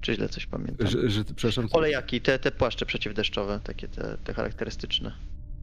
Czy 0.00 0.14
źle 0.14 0.28
coś 0.28 0.46
pamiętam? 0.46 0.86
Że, 0.86 1.10
że, 1.10 1.24
przepraszam. 1.24 1.68
Olejaki, 1.72 2.20
te, 2.20 2.38
te 2.38 2.50
płaszcze 2.50 2.86
przeciwdeszczowe, 2.86 3.60
takie 3.64 3.88
te, 3.88 4.18
te 4.24 4.34
charakterystyczne. 4.34 5.12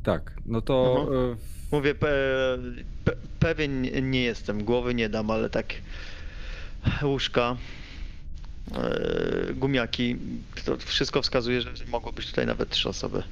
Tak, 0.03 0.33
no 0.45 0.62
to 0.62 0.97
Mhm. 1.01 1.31
e, 1.33 1.35
Mówię, 1.71 1.95
pe, 1.95 2.07
pe, 3.05 3.12
pewien 3.39 3.81
nie 4.12 4.21
jestem, 4.23 4.63
głowy 4.63 4.93
nie 4.95 5.09
dam, 5.09 5.31
ale 5.31 5.49
tak 5.49 5.73
łóżka, 7.03 7.57
e, 8.75 9.53
gumiaki, 9.53 10.15
to 10.65 10.77
wszystko 10.77 11.21
wskazuje, 11.21 11.62
że 11.62 11.69
mogło 11.88 12.12
być 12.12 12.25
tutaj 12.27 12.45
nawet 12.45 12.69
trzy 12.69 12.89
osoby. 12.89 13.23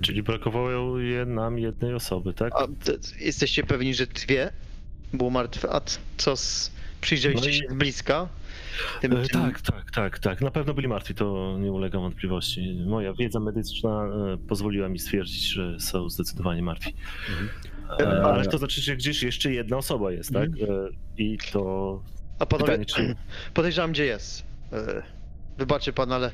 Czyli 0.00 0.22
brakowało 0.22 0.98
je 0.98 1.24
nam 1.26 1.58
jednej 1.58 1.94
osoby, 1.94 2.34
tak? 2.34 2.52
A 2.56 2.66
te, 2.84 2.92
jesteście 3.20 3.64
pewni, 3.64 3.94
że 3.94 4.06
dwie 4.06 4.50
było 5.12 5.30
martwe? 5.30 5.68
A 5.72 5.80
co 6.16 6.36
z... 6.36 6.70
Przyjrzeliście 7.00 7.48
No 7.48 7.54
i- 7.54 7.58
się 7.58 7.68
z 7.70 7.74
bliska? 7.74 8.28
Tym, 9.00 9.12
E, 9.12 9.26
tym... 9.26 9.40
Tak, 9.40 9.60
tak, 9.60 9.90
tak, 9.90 10.18
tak. 10.18 10.40
Na 10.40 10.50
pewno 10.50 10.74
byli 10.74 10.88
martwi, 10.88 11.14
to 11.14 11.56
nie 11.58 11.72
ulega 11.72 11.98
wątpliwości. 11.98 12.82
Moja 12.86 13.12
wiedza 13.14 13.40
medyczna 13.40 14.04
e, 14.04 14.36
pozwoliła 14.48 14.88
mi 14.88 14.98
stwierdzić, 14.98 15.42
że 15.48 15.80
są 15.80 16.10
zdecydowanie 16.10 16.62
martwi. 16.62 16.94
E, 18.00 18.22
Ale 18.24 18.46
to 18.46 18.58
znaczy, 18.58 18.80
że 18.80 18.96
gdzieś 18.96 19.22
jeszcze 19.22 19.52
jedna 19.52 19.76
osoba 19.76 20.12
jest, 20.12 20.32
tak? 20.32 20.48
E, 20.48 20.54
I 21.18 21.38
to 21.52 22.02
A 22.38 22.46
panowie, 22.46 22.78
pytanie, 22.78 22.86
czy... 22.86 23.16
podejrzewam, 23.54 23.92
gdzie 23.92 24.04
jest. 24.04 24.44
E, 24.72 25.02
Wybaczy 25.58 25.92
pan, 25.92 26.12
ale 26.12 26.30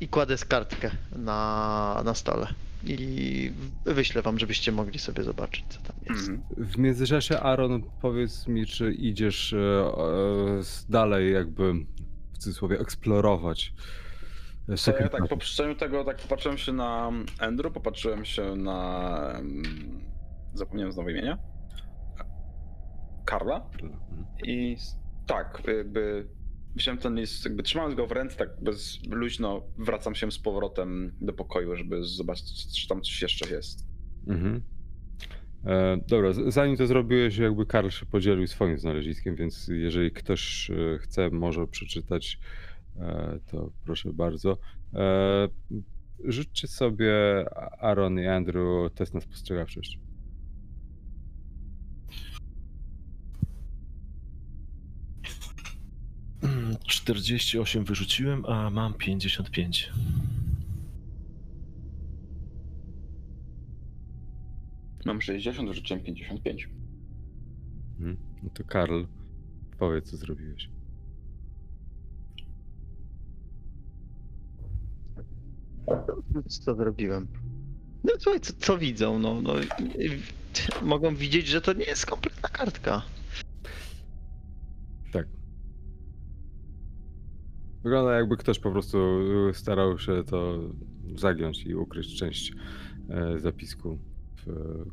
i 0.00 0.08
kładę 0.08 0.38
z 0.38 0.44
kartkę 0.44 0.90
na, 1.16 2.02
na 2.04 2.14
stole. 2.14 2.46
I 2.86 3.52
wyślę 3.84 4.22
wam, 4.22 4.38
żebyście 4.38 4.72
mogli 4.72 4.98
sobie 4.98 5.22
zobaczyć, 5.22 5.64
co 5.68 5.80
tam 5.80 5.96
jest. 6.08 6.28
Mhm. 6.28 6.42
w 6.56 6.78
międzyczasie 6.78 7.40
Aaron, 7.40 7.82
powiedz 8.02 8.46
mi, 8.48 8.66
czy 8.66 8.92
idziesz 8.92 9.52
e, 9.52 9.56
e, 9.58 9.90
dalej 10.88 11.32
jakby 11.32 11.72
w 12.32 12.38
cudzysłowie 12.38 12.78
eksplorować 12.80 13.74
e, 14.68 14.76
To 14.76 14.98
ja 15.02 15.08
tak 15.08 15.28
po 15.28 15.36
przeczytaniu 15.36 15.74
tego 15.74 16.04
tak 16.04 16.16
popatrzyłem 16.16 16.58
się 16.58 16.72
na 16.72 17.10
Andrew, 17.38 17.72
popatrzyłem 17.72 18.24
się 18.24 18.56
na... 18.56 19.18
em, 19.38 19.62
Zapomniałem 20.54 20.92
znowu 20.92 21.08
imienia. 21.10 21.38
Karla. 23.26 23.56
Mhm. 23.82 23.94
I 24.44 24.72
s- 24.78 24.96
tak, 25.26 25.62
jakby 25.76 26.26
wziąłem 26.74 26.98
ten 26.98 27.14
list, 27.14 27.44
jakby 27.44 27.62
trzymając 27.62 27.94
go 27.94 28.06
w 28.06 28.12
ręce, 28.12 28.36
tak 28.36 28.48
bez 28.62 28.98
luźno 29.10 29.62
wracam 29.78 30.14
się 30.14 30.32
z 30.32 30.38
powrotem 30.38 31.12
do 31.20 31.32
pokoju, 31.32 31.76
żeby 31.76 32.04
zobaczyć, 32.04 32.80
czy 32.80 32.88
tam 32.88 33.02
coś 33.02 33.22
jeszcze 33.22 33.54
jest. 33.54 33.86
Mhm. 34.26 34.62
E, 35.66 35.98
dobra, 36.08 36.32
zanim 36.32 36.76
to 36.76 36.86
zrobiłeś, 36.86 37.36
jakby 37.36 37.66
Karl 37.66 37.88
się 37.88 38.06
podzielił 38.06 38.46
swoim 38.46 38.78
znaleziskiem, 38.78 39.36
więc 39.36 39.68
jeżeli 39.68 40.10
ktoś 40.10 40.70
e, 40.70 40.98
chce, 40.98 41.30
może 41.30 41.66
przeczytać, 41.66 42.38
e, 42.96 43.38
to 43.50 43.70
proszę 43.84 44.12
bardzo. 44.12 44.58
E, 44.94 45.48
sobie, 46.66 47.14
Aaron 47.80 48.18
i 48.18 48.26
Andrew, 48.26 48.92
test 48.94 49.14
na 49.14 49.20
spostrzegawczość. 49.20 49.98
48 56.86 57.84
wyrzuciłem, 57.84 58.46
a 58.46 58.70
mam 58.70 58.94
55. 58.94 59.90
Mam 65.04 65.20
60, 65.20 65.74
rzuciłem 65.74 66.02
55. 66.02 66.68
Mhm. 67.98 68.16
No 68.42 68.50
to 68.54 68.64
Karl, 68.64 69.02
powiedz, 69.78 70.10
co 70.10 70.16
zrobiłeś. 70.16 70.68
Co 76.48 76.74
zrobiłem? 76.74 77.28
No 78.04 78.12
słuchaj, 78.18 78.40
co, 78.40 78.52
co 78.58 78.78
widzą? 78.78 79.18
No, 79.18 79.42
no, 79.42 79.54
mogą 80.82 81.14
widzieć, 81.14 81.46
że 81.46 81.60
to 81.60 81.72
nie 81.72 81.84
jest 81.84 82.06
kompletna 82.06 82.48
kartka. 82.48 83.02
Tak. 85.12 85.26
Wygląda 87.84 88.12
jakby 88.14 88.36
ktoś 88.36 88.58
po 88.58 88.70
prostu 88.70 88.98
starał 89.52 89.98
się 89.98 90.24
to 90.24 90.60
zagiąć 91.16 91.66
i 91.66 91.74
ukryć 91.74 92.18
część 92.18 92.52
e, 93.10 93.38
zapisku, 93.38 93.98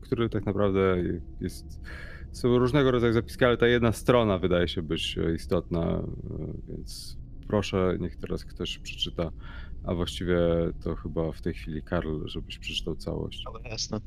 który 0.02 0.30
tak 0.30 0.46
naprawdę 0.46 1.04
jest. 1.42 1.82
Są 2.32 2.58
różnego 2.58 2.92
rodzaju 2.92 3.14
zapiski, 3.14 3.46
ale 3.46 3.58
ta 3.58 3.68
jedna 3.68 3.92
strona 3.92 4.38
wydaje 4.38 4.68
się 4.68 4.82
być 4.82 5.18
istotna, 5.36 5.82
e, 5.82 6.04
więc 6.70 7.18
proszę, 7.48 7.98
niech 8.00 8.16
teraz 8.18 8.46
ktoś 8.46 8.80
przeczyta, 8.80 9.32
a 9.84 9.94
właściwie 9.94 10.38
to 10.84 10.96
chyba 10.96 11.32
w 11.32 11.42
tej 11.42 11.54
chwili 11.54 11.84
Karl, 11.84 12.28
żebyś 12.28 12.60
przeczytał 12.60 12.96
całość. 12.96 13.44
Dobra, 13.44 13.70
jasne. 13.70 14.00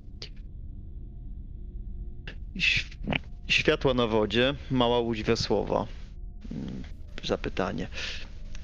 Światła 3.46 3.94
na 3.94 4.06
wodzie, 4.06 4.54
mała 4.70 4.98
łódź 4.98 5.22
wiosłowa. 5.22 5.86
Mm, 6.52 6.82
Zapytanie. 7.22 7.88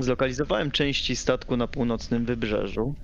Zlokalizowałem 0.01 0.71
części 0.71 1.17
statku 1.17 1.57
na 1.57 1.67
północnym 1.67 2.25
wybrzeżu. 2.25 2.95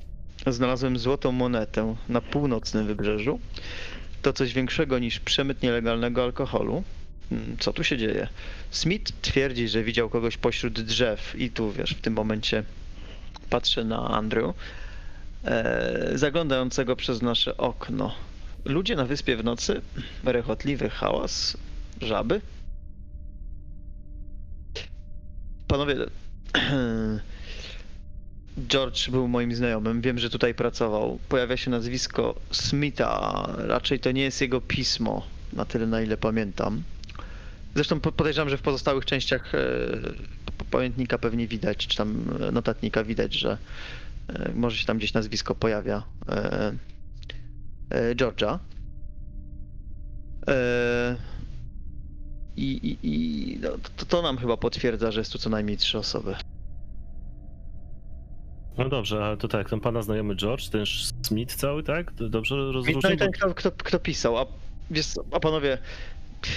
Znalazłem 0.46 0.98
złotą 0.98 1.32
monetę 1.32 1.96
na 2.08 2.20
północnym 2.20 2.86
wybrzeżu. 2.86 3.40
To 4.22 4.32
coś 4.32 4.52
większego 4.52 4.98
niż 4.98 5.20
przemyt 5.20 5.62
nielegalnego 5.62 6.24
alkoholu. 6.24 6.84
Mm, 7.32 7.56
Co 7.60 7.72
tu 7.72 7.84
się 7.84 7.98
dzieje? 7.98 8.28
Smith 8.70 9.12
twierdzi, 9.22 9.68
że 9.68 9.82
widział 9.82 10.10
kogoś 10.10 10.36
pośród 10.36 10.80
drzew 10.80 11.34
i 11.38 11.50
tu, 11.50 11.72
wiesz, 11.72 11.90
w 11.90 12.00
tym 12.00 12.12
momencie 12.12 12.64
patrzę 13.50 13.84
na 13.84 14.08
Andrew, 14.08 14.54
e, 15.44 16.10
zaglądającego 16.14 16.96
przez 16.96 17.22
nasze 17.22 17.56
okno. 17.56 18.14
Ludzie 18.64 18.96
na 18.96 19.04
wyspie 19.04 19.36
w 19.36 19.44
nocy, 19.44 19.80
rechotliwy 20.24 20.90
hałas, 20.90 21.56
żaby. 22.00 22.40
Panowie, 25.68 25.96
George 28.68 29.10
był 29.10 29.28
moim 29.28 29.54
znajomym, 29.54 30.00
wiem, 30.00 30.18
że 30.18 30.30
tutaj 30.30 30.54
pracował. 30.54 31.18
Pojawia 31.28 31.56
się 31.56 31.70
nazwisko 31.70 32.34
Smitha, 32.50 33.44
raczej 33.58 34.00
to 34.00 34.12
nie 34.12 34.22
jest 34.22 34.40
jego 34.40 34.60
pismo, 34.60 35.26
na 35.52 35.64
tyle 35.64 35.86
na 35.86 36.00
ile 36.02 36.16
pamiętam. 36.16 36.82
Zresztą 37.74 38.00
po- 38.00 38.12
podejrzewam, 38.12 38.48
że 38.48 38.56
w 38.58 38.62
pozostałych 38.62 39.04
częściach 39.04 39.54
e, 39.54 39.58
pamiętnika 40.70 41.18
pewnie 41.18 41.48
widać, 41.48 41.86
czy 41.86 41.96
tam 41.96 42.38
notatnika 42.52 43.04
widać, 43.04 43.34
że 43.34 43.58
e, 44.28 44.52
może 44.54 44.76
się 44.76 44.86
tam 44.86 44.98
gdzieś 44.98 45.12
nazwisko 45.12 45.54
pojawia 45.54 46.02
e, 46.28 46.72
George'a. 48.14 48.58
I, 52.56 52.62
i, 52.62 52.98
i 53.02 53.58
no, 53.62 53.68
to, 53.96 54.06
to 54.06 54.22
nam 54.22 54.38
chyba 54.38 54.56
potwierdza, 54.56 55.10
że 55.12 55.20
jest 55.20 55.32
tu 55.32 55.38
co 55.38 55.50
najmniej 55.50 55.76
trzy 55.76 55.98
osoby. 55.98 56.36
No 58.78 58.88
dobrze, 58.88 59.24
ale 59.24 59.36
to 59.36 59.48
tak, 59.48 59.70
ten 59.70 59.80
pana 59.80 60.02
znajomy 60.02 60.36
George, 60.36 60.68
ten 60.68 60.84
Smith 61.22 61.54
cały, 61.54 61.82
tak? 61.82 62.12
Dobrze 62.14 62.56
No 63.02 63.10
i 63.10 63.16
ten, 63.16 63.32
kto, 63.32 63.54
kto, 63.54 63.72
kto 63.72 63.98
pisał, 63.98 64.38
a, 64.38 64.46
wiesz, 64.90 65.06
a 65.32 65.40
panowie, 65.40 65.78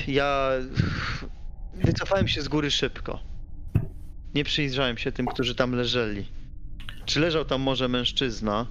ja 0.08 0.50
wycofałem 1.76 2.28
się 2.28 2.41
z 2.41 2.47
góry 2.47 2.72
szybko. 2.72 3.20
nie 4.36 4.43
przyjrzałem 4.43 4.97
się 4.97 5.12
tym, 5.12 5.26
którzy 5.26 5.56
tam 5.56 5.72
leżeli. 5.72 6.26
Czy 7.06 7.20
leżał 7.20 7.45
tam 7.45 7.62
może 7.62 7.88
mężczyzna, 7.88 8.66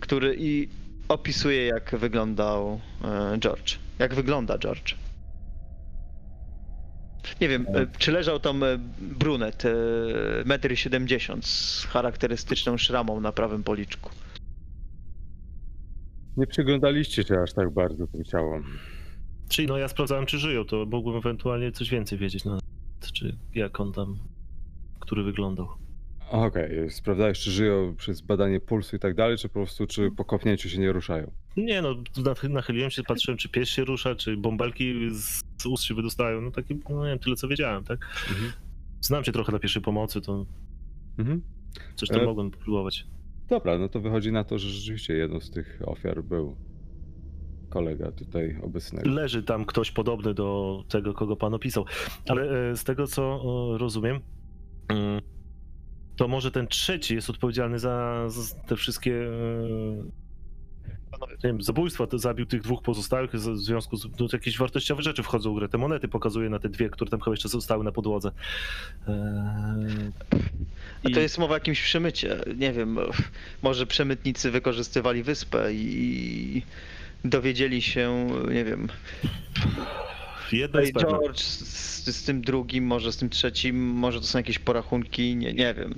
który 0.00 0.36
i 0.38 0.68
opisuje, 1.08 1.66
jak 1.66 1.94
wyglądał 1.98 2.80
e, 3.04 3.38
George? 3.38 3.78
Jak 3.98 4.14
wygląda 4.14 4.58
George? 4.58 4.94
Nie 7.40 7.48
wiem, 7.48 7.66
e, 7.74 7.86
czy 7.98 8.12
leżał 8.12 8.40
tam 8.40 8.62
e, 8.62 8.78
brunet, 9.00 9.64
e, 9.64 10.44
1,70 10.44 11.32
m 11.32 11.42
z 11.42 11.84
charakterystyczną 11.90 12.78
szramą 12.78 13.20
na 13.20 13.32
prawym 13.32 13.62
policzku. 13.62 14.10
Nie 16.36 16.46
przyglądaliście 16.46 17.22
się 17.22 17.40
aż 17.42 17.52
tak 17.52 17.70
bardzo 17.70 18.06
tym 18.06 18.24
ciałom. 18.24 18.64
Czyli 19.48 19.68
no 19.68 19.78
ja 19.78 19.88
sprawdzałem, 19.88 20.26
czy 20.26 20.38
żyją, 20.38 20.64
to 20.64 20.86
mógłbym 20.86 21.16
ewentualnie 21.16 21.72
coś 21.72 21.90
więcej 21.90 22.18
wiedzieć 22.18 22.44
na 22.44 22.58
czy 23.12 23.36
jak 23.54 23.80
on 23.80 23.92
tam, 23.92 24.18
który 25.00 25.22
wyglądał. 25.22 25.68
Okej, 26.30 26.90
sprawdzałeś, 26.90 27.38
czy 27.40 27.50
żyją 27.50 27.96
przez 27.96 28.20
badanie 28.20 28.60
pulsu 28.60 28.96
i 28.96 28.98
tak 28.98 29.14
dalej, 29.14 29.38
czy 29.38 29.48
po 29.48 29.54
prostu, 29.54 29.86
czy 29.86 30.10
po 30.10 30.24
kopnięciu 30.24 30.68
się 30.68 30.78
nie 30.78 30.92
ruszają? 30.92 31.30
Nie 31.56 31.82
no, 31.82 31.94
nach- 32.24 32.48
nachyliłem 32.50 32.90
się, 32.90 33.02
patrzyłem, 33.02 33.38
czy 33.38 33.48
pies 33.48 33.68
się 33.68 33.84
rusza, 33.84 34.14
czy 34.14 34.36
bąbelki 34.36 35.10
z, 35.10 35.42
z 35.62 35.66
ust 35.66 35.84
się 35.84 35.94
wydostają, 35.94 36.40
no 36.40 36.50
takie, 36.50 36.76
no 36.90 37.04
nie 37.04 37.10
wiem, 37.10 37.18
tyle 37.18 37.36
co 37.36 37.48
wiedziałem, 37.48 37.84
tak? 37.84 37.98
Mhm. 38.30 38.52
Znam 39.00 39.24
się 39.24 39.32
trochę 39.32 39.52
na 39.52 39.58
pierwszej 39.58 39.82
pomocy, 39.82 40.20
to 40.20 40.46
Mhm. 41.18 41.42
coś 41.96 42.08
tam 42.08 42.20
E, 42.20 42.24
mogłem 42.24 42.50
próbować. 42.50 43.06
Dobra, 43.48 43.78
no 43.78 43.88
to 43.88 44.00
wychodzi 44.00 44.32
na 44.32 44.44
to, 44.44 44.58
że 44.58 44.68
rzeczywiście 44.70 45.14
jedną 45.14 45.40
z 45.40 45.50
tych 45.50 45.82
ofiar 45.86 46.22
był 46.24 46.56
kolega 47.70 48.12
tutaj 48.12 48.58
obecnego. 48.62 49.10
Leży 49.10 49.42
tam 49.42 49.64
ktoś 49.64 49.90
podobny 49.90 50.34
do 50.34 50.82
tego, 50.88 51.14
kogo 51.14 51.36
pan 51.36 51.54
opisał. 51.54 51.84
Ale 52.28 52.70
e, 52.70 52.76
z 52.76 52.84
tego, 52.84 53.06
co 53.06 53.42
e, 53.74 53.78
rozumiem, 53.78 54.20
mm, 54.88 55.20
to 56.16 56.28
może 56.28 56.50
ten 56.50 56.66
trzeci 56.66 57.14
jest 57.14 57.30
odpowiedzialny 57.30 57.78
za, 57.78 58.24
za 58.28 58.54
te 58.60 58.76
wszystkie 58.76 59.24
e, 59.24 59.30
nie 61.20 61.36
wiem, 61.50 61.62
zabójstwa, 61.62 62.06
to 62.06 62.18
zabił 62.18 62.46
tych 62.46 62.62
dwóch 62.62 62.82
pozostałych, 62.82 63.30
w 63.30 63.38
związku 63.58 63.96
z 63.96 64.04
no, 64.20 64.26
jakieś 64.32 64.58
wartościowe 64.58 65.02
rzeczy 65.02 65.22
wchodzą 65.22 65.52
w 65.54 65.56
grę. 65.58 65.68
Te 65.68 65.78
monety 65.78 66.08
pokazuje 66.08 66.50
na 66.50 66.58
te 66.58 66.68
dwie, 66.68 66.90
które 66.90 67.10
tam 67.10 67.20
chyba 67.20 67.32
jeszcze 67.32 67.48
zostały 67.48 67.84
na 67.84 67.92
podłodze. 67.92 68.30
Eee, 69.08 69.14
A 71.04 71.10
to 71.10 71.20
i- 71.20 71.22
jest 71.22 71.38
mowa 71.38 71.54
o 71.54 71.56
jakimś 71.56 71.82
przemycie. 71.82 72.36
Nie 72.56 72.72
wiem, 72.72 72.98
może 73.62 73.86
przemytnicy 73.86 74.50
wykorzystywali 74.50 75.22
wyspę 75.22 75.74
i 75.74 76.62
dowiedzieli 77.24 77.82
się, 77.82 78.28
nie 78.50 78.64
wiem, 78.64 78.88
Jedno 80.52 80.80
jest. 80.80 80.92
George 80.92 81.40
z, 81.40 82.16
z 82.16 82.24
tym 82.24 82.40
drugim, 82.42 82.84
może 82.86 83.12
z 83.12 83.16
tym 83.16 83.30
trzecim, 83.30 83.76
może 83.86 84.20
to 84.20 84.26
są 84.26 84.38
jakieś 84.38 84.58
porachunki, 84.58 85.36
nie, 85.36 85.52
nie 85.54 85.74
wiem. 85.74 85.94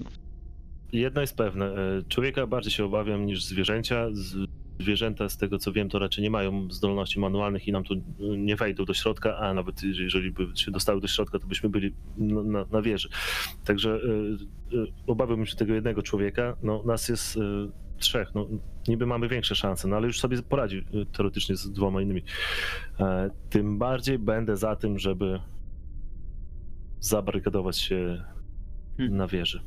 Jedno 0.93 1.21
jest 1.21 1.37
pewne. 1.37 1.67
e, 1.67 2.03
Człowieka 2.09 2.47
bardziej 2.47 2.73
się 2.73 2.85
obawiam 2.85 3.27
niż 3.27 3.45
zwierzęcia. 3.45 4.07
Z- 4.13 4.49
Zwierzęta, 4.81 5.29
z 5.29 5.37
tego 5.37 5.59
co 5.59 5.73
wiem, 5.73 5.89
to 5.89 5.99
raczej 5.99 6.23
nie 6.23 6.31
mają 6.31 6.71
zdolności 6.71 7.21
manualnych 7.21 7.69
i 7.69 7.73
nam 7.73 7.85
tu 7.85 7.95
nie 8.39 8.57
wejdą 8.57 8.85
do 8.85 8.95
środka, 8.95 9.37
a 9.37 9.55
nawet 9.55 9.83
jeżeli 9.83 10.31
by 10.31 10.47
się 10.55 10.71
dostały 10.71 11.01
do 11.01 11.09
środka, 11.09 11.39
to 11.39 11.47
byśmy 11.47 11.69
byli 11.69 11.95
na, 12.19 12.65
na, 12.71 12.83
wieży. 12.83 13.09
Także 13.65 13.91
e, 13.91 14.77
e, 14.79 14.87
obawiałbym 15.07 15.47
się 15.47 15.57
tego 15.57 15.75
jednego 15.75 16.03
człowieka. 16.03 16.57
No, 16.63 16.83
nas 16.87 17.09
jest 17.09 17.37
e, 17.37 17.41
trzech. 17.99 18.35
No, 18.35 18.47
niby 18.89 19.07
mamy 19.07 19.29
większe 19.29 19.55
szanse, 19.55 19.89
no 19.89 19.97
ale 19.97 20.07
już 20.07 20.21
sobie 20.21 20.43
poradzi 20.43 20.85
teoretycznie 21.13 21.57
z 21.57 21.73
dwoma 21.73 22.03
innymi. 22.03 22.23
Tym 23.51 23.79
bardziej 23.79 24.19
będę 24.19 24.57
za 24.57 24.77
tym, 24.77 24.99
żeby 24.99 25.41
zabarykadować 27.01 27.79
się 27.79 28.25
Hmm. 28.97 29.17
na 29.17 29.27
wieży. 29.27 29.61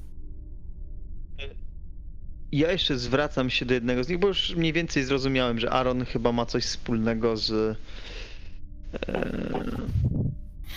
Ja 2.52 2.72
jeszcze 2.72 2.98
zwracam 2.98 3.50
się 3.50 3.66
do 3.66 3.74
jednego 3.74 4.04
z 4.04 4.10
nich, 4.10 4.18
bo 4.20 4.28
już 4.28 4.56
mniej 4.56 4.74
więcej 4.74 5.04
zrozumiałem, 5.04 5.60
że 5.60 5.70
Aaron 5.72 6.06
chyba 6.06 6.32
ma 6.32 6.46
coś 6.46 6.64
wspólnego 6.66 7.38
z 7.38 7.52
e, 7.52 7.76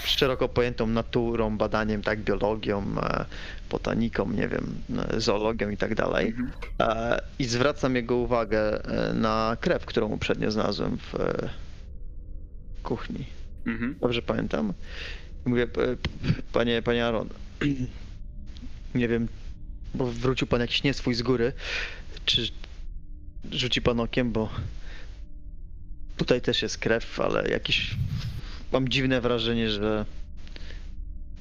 szeroko 0.04 0.48
pojętą 0.48 0.86
naturą, 0.86 1.58
badaniem, 1.58 2.02
tak, 2.02 2.20
biologią, 2.20 2.82
e, 3.02 3.24
botaniką, 3.70 4.30
nie 4.30 4.48
wiem, 4.48 4.74
e, 5.14 5.20
zoologią 5.20 5.70
i 5.70 5.76
tak 5.76 5.94
dalej. 5.94 6.26
Mhm. 6.26 6.50
E, 6.80 7.20
I 7.38 7.44
zwracam 7.44 7.96
jego 7.96 8.16
uwagę 8.16 8.84
e, 8.84 9.14
na 9.14 9.56
krew, 9.60 9.84
którą 9.86 10.08
uprzednio 10.08 10.50
znalazłem 10.50 10.98
w 10.98 11.14
kuchni. 12.82 13.24
Mhm. 13.66 13.96
Dobrze 14.00 14.22
pamiętam? 14.22 14.72
Mówię, 15.44 15.66
"P- 15.66 15.96
panie, 16.52 16.82
panie 16.82 17.06
Aaron, 17.06 17.28
nie 18.94 19.08
wiem, 19.08 19.28
bo 19.94 20.06
wrócił 20.06 20.46
pan 20.46 20.60
jakiś 20.60 20.82
nieswój 20.82 21.14
z 21.14 21.22
góry, 21.22 21.52
czy 22.24 22.48
rzuci 23.50 23.82
pan 23.82 24.00
okiem, 24.00 24.32
bo 24.32 24.48
tutaj 26.16 26.40
też 26.40 26.62
jest 26.62 26.78
krew, 26.78 27.20
ale 27.20 27.48
jakiś, 27.48 27.96
mam 28.72 28.88
dziwne 28.88 29.20
wrażenie, 29.20 29.70
że 29.70 30.04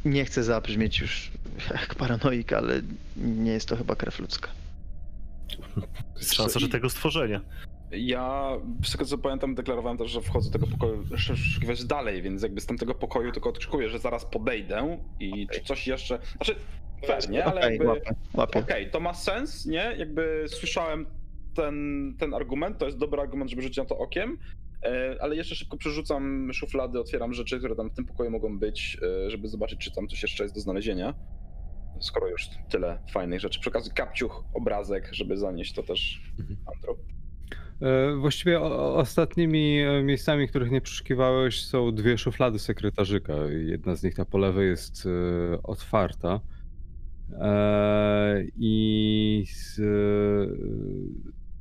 nie 0.06 0.26
chcę 0.26 0.44
zabrzmieć 0.44 1.00
już 1.00 1.32
jak 1.72 1.96
paranoik, 1.96 2.54
ale 2.54 2.82
nie 3.18 3.52
jest 3.52 3.68
to 3.68 3.76
chyba 3.78 3.96
krew 3.96 4.20
ludzka. 4.20 4.50
Jest 6.18 6.34
szansa, 6.34 6.60
że 6.60 6.70
tego 6.70 6.90
stworzenia. 6.90 7.42
Ja, 7.92 8.52
z 8.84 8.92
tego 8.92 9.06
co 9.06 9.18
pamiętam, 9.18 9.56
deklarowałem 9.56 9.98
też, 9.98 10.12
że 10.12 10.22
wchodzę 10.22 10.52
do 10.52 10.60
tego 10.60 10.72
pokoju 10.72 11.06
przeszukiwać 11.16 11.86
dalej, 11.86 12.22
więc 12.22 12.44
jakby 12.44 12.62
z 12.62 12.66
tamtego 12.66 12.96
pokoju 12.96 13.32
tylko 13.32 13.50
oczekuję, 13.50 13.90
że 13.90 14.00
zaraz 14.00 14.26
podejdę 14.26 14.98
i 15.20 15.48
czy 15.54 15.62
coś 15.62 15.88
jeszcze... 15.88 16.20
Znaczy, 16.36 16.56
fair, 17.08 17.30
nie? 17.30 17.46
Ale 17.46 17.62
Okej, 17.62 17.72
jakby... 17.72 17.88
łapię, 17.88 18.16
łapię. 18.34 18.60
Okej, 18.60 18.90
to 18.92 19.00
ma 19.00 19.14
sens, 19.14 19.66
nie? 19.66 19.96
Jakby 19.98 20.46
słyszałem 20.48 21.06
ten, 21.56 21.76
ten 22.20 22.34
argument, 22.34 22.78
to 22.78 22.86
jest 22.86 22.98
dobry 22.98 23.22
argument, 23.22 23.50
żeby 23.50 23.62
rzucić 23.62 23.78
na 23.78 23.86
to 23.86 23.98
okiem, 23.98 24.38
e, 24.86 25.16
ale 25.22 25.36
jeszcze 25.36 25.56
szybko 25.56 25.78
przerzucam 25.78 26.54
szuflady, 26.54 27.00
otwieram 27.00 27.34
rzeczy, 27.34 27.58
które 27.60 27.76
tam 27.76 27.90
w 27.90 27.94
tym 27.94 28.06
pokoju 28.06 28.32
mogą 28.32 28.60
być, 28.60 28.98
e, 29.26 29.30
żeby 29.30 29.48
zobaczyć, 29.48 29.80
czy 29.80 29.92
tam 29.92 30.08
coś 30.08 30.22
jeszcze 30.22 30.44
jest 30.44 30.56
do 30.56 30.62
znalezienia. 30.62 31.14
Skoro 32.00 32.28
już 32.28 32.50
tyle 32.70 32.98
fajnych 33.12 33.40
rzeczy. 33.40 33.60
Przy 33.60 33.70
okazji 33.70 33.92
kapciuch, 33.94 34.44
obrazek, 34.54 35.10
żeby 35.12 35.38
zanieść 35.38 35.74
to 35.74 35.84
też 35.84 36.22
Mhm. 36.40 36.58
Andro. 36.76 36.96
E, 37.82 38.16
Właściwie 38.16 38.60
ostatnimi 38.62 39.84
miejscami, 40.04 40.48
których 40.48 40.72
nie 40.72 40.82
przeszukiwałeś, 40.82 41.66
są 41.66 41.96
dwie 41.96 42.18
szuflady 42.18 42.60
sekretarzyka. 42.60 43.34
Jedna 43.50 43.96
z 43.96 44.04
nich, 44.04 44.16
ta 44.16 44.26
po 44.26 44.38
lewej, 44.38 44.70
jest 44.70 45.08
otwarta. 45.64 46.40
E, 47.40 48.44
I 48.56 49.46
e, 49.80 49.84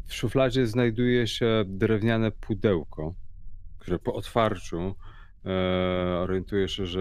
w 0.06 0.14
szufladzie 0.14 0.66
znajduje 0.66 1.26
się 1.26 1.64
drewniane 1.66 2.30
pudełko, 2.30 3.14
które 3.78 3.98
po 3.98 4.14
otwarciu 4.14 4.94
e, 5.44 6.18
orientuje 6.18 6.68
się, 6.68 6.86
że 6.86 7.00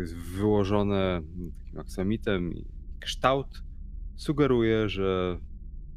jest 0.00 0.16
wyłożone 0.16 1.22
takim 1.58 1.80
aksamitem 1.80 2.52
i 2.52 2.66
kształt 3.00 3.62
sugeruje, 4.16 4.88
że 4.88 5.38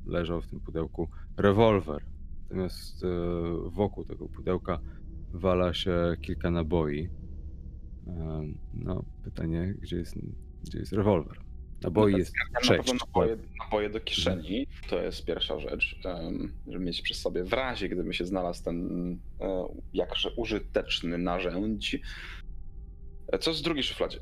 leżał 0.06 0.42
w 0.42 0.48
tym 0.48 0.60
pudełku 0.60 1.10
rewolwer. 1.38 2.06
Natomiast 2.44 3.06
wokół 3.66 4.06
tego 4.06 4.30
pudełka 4.30 4.80
wala 5.34 5.74
się 5.74 6.16
kilka 6.22 6.52
naboi. 6.52 7.10
No, 8.74 9.06
pytanie, 9.24 9.74
gdzie 9.82 9.98
jest, 9.98 10.16
gdzie 10.64 10.80
jest 10.80 10.94
rewolwer? 10.94 11.49
Naboi 11.84 12.14
jest 12.18 12.34
Na 12.54 12.62
sześć. 12.62 12.94
naboje, 13.00 13.38
naboje 13.60 13.90
do 13.90 14.00
kieszeni, 14.00 14.68
to 14.90 15.02
jest 15.02 15.26
pierwsza 15.26 15.60
rzecz, 15.60 16.00
żeby 16.68 16.86
mieć 16.86 17.02
przy 17.02 17.14
sobie 17.14 17.44
w 17.44 17.54
razie, 17.54 17.90
gdyby 17.90 18.14
się 18.14 18.26
znalazł 18.26 18.64
ten 18.64 19.12
e, 19.42 19.68
jakże 19.94 20.32
użyteczny 20.32 21.18
narzędź. 21.18 21.98
E, 23.28 23.40
Co 23.40 23.54
z 23.54 23.62
drugiej 23.62 23.84
szufladzie? 23.84 24.20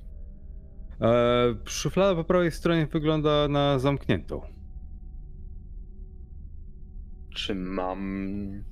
E, 1.02 1.56
Szuflada 1.66 2.16
po 2.16 2.24
prawej 2.24 2.52
stronie 2.52 2.88
wygląda 2.88 3.48
na 3.48 3.80
zamkniętą. 3.80 4.42
Czy 7.36 7.56
mam. 7.56 8.64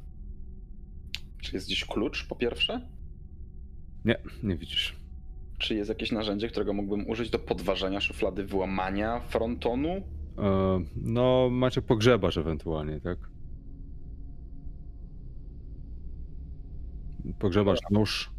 Czy 1.41 1.55
jest 1.55 1.67
gdzieś 1.67 1.85
klucz 1.85 2.27
po 2.27 2.35
pierwsze? 2.35 2.89
Nie, 4.05 4.17
nie 4.43 4.57
widzisz. 4.57 4.95
Czy 5.57 5.75
jest 5.75 5.89
jakieś 5.89 6.11
narzędzie, 6.11 6.47
którego 6.47 6.73
mógłbym 6.73 7.09
użyć 7.09 7.29
do 7.29 7.39
podważenia 7.39 8.01
szuflady, 8.01 8.45
wyłamania 8.45 9.19
frontonu? 9.19 9.89
E, 10.37 10.81
No, 10.95 11.49
macie 11.51 11.81
pogrzebasz 11.81 12.37
ewentualnie, 12.37 13.01
tak? 13.01 13.17
Pogrzebasz 17.39 17.79
nóż. 17.91 18.31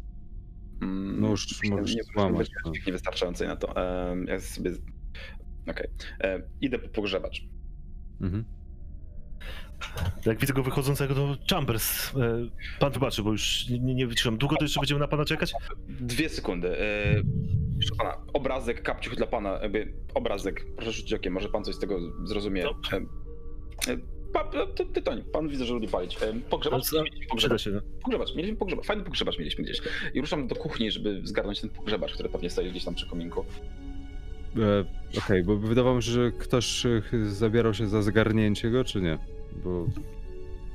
Mm, 0.81 1.19
Nóż 1.21 1.63
nie- 1.63 1.69
możesz 1.71 1.95
nie, 1.95 2.03
złamać, 2.03 2.49
Nie, 2.49 2.55
no. 2.65 2.71
niewystarczającej 2.87 3.47
na 3.47 3.55
to. 3.55 3.75
Em, 4.11 4.25
Ja 4.27 4.39
sobie. 4.39 4.71
Okej. 5.67 5.87
E, 6.21 6.41
Idę 6.61 6.79
po 6.79 6.87
pogrzebacz. 6.89 7.41
Mhm. 8.21 8.45
Jak 10.25 10.39
widzę 10.39 10.53
go 10.53 10.63
wychodzącego, 10.63 11.15
to 11.15 11.37
Chambers. 11.49 12.15
e, 12.15 12.19
Pan 12.79 12.91
wybaczy, 12.91 13.23
bo 13.23 13.31
już 13.31 13.69
nie, 13.69 13.95
nie 13.95 14.07
wytrzymam. 14.07 14.37
Długo 14.37 14.55
to 14.55 14.63
jeszcze 14.65 14.79
będziemy 14.79 14.99
na 14.99 15.07
pana 15.07 15.25
czekać? 15.25 15.53
Dwie 15.89 16.29
sekundy. 16.29 16.79
E, 16.81 17.21
Proszę 17.79 17.95
pana, 17.97 18.17
obrazek, 18.33 18.81
kapciuch 18.83 19.15
dla 19.15 19.27
pana, 19.27 19.59
jakby 19.61 19.93
obrazek. 20.13 20.65
Proszę 20.75 20.91
rzucić 20.91 21.13
okiem, 21.13 21.33
może 21.33 21.49
pan 21.49 21.63
coś 21.63 21.75
z 21.75 21.79
tego 21.79 21.99
zrozumie. 22.23 22.63
Dobrze. 22.63 22.97
Em, 22.97 24.01
Pa, 24.33 24.43
ty, 24.75 24.85
tytoń, 24.85 25.23
pan 25.33 25.47
widzę, 25.49 25.65
że 25.65 25.73
lubi 25.73 25.87
palić. 25.87 26.17
Pogrzebacz? 26.49 26.83
Co? 26.83 27.03
Mieliśmy 27.03 27.25
pogrzebacz. 27.27 27.61
się, 27.61 27.69
no. 27.71 27.81
Pogrzebacz, 28.03 28.35
mieliśmy 28.35 28.57
pogrzebacz. 28.57 28.85
Fajny 28.85 29.03
pogrzebacz 29.03 29.39
mieliśmy 29.39 29.63
gdzieś. 29.63 29.81
I 30.13 30.21
ruszam 30.21 30.47
do 30.47 30.55
kuchni, 30.55 30.91
żeby 30.91 31.21
zgarnąć 31.23 31.61
ten 31.61 31.69
pogrzebacz, 31.69 32.13
który 32.13 32.29
pewnie 32.29 32.49
stoi 32.49 32.71
gdzieś 32.71 32.83
tam 32.83 32.95
przy 32.95 33.09
kominku. 33.09 33.45
E, 34.57 34.85
Okej, 35.17 35.43
bo 35.43 35.57
wydawało 35.57 35.95
mi 35.95 36.03
się, 36.03 36.11
że 36.11 36.31
ktoś 36.31 36.85
e, 36.85 37.01
zabierał 37.29 37.73
się 37.73 37.87
za 37.87 38.01
zgarnięcie 38.01 38.69
go, 38.71 38.83
czy 38.83 39.01
nie? 39.01 39.17
Bo... 39.55 39.85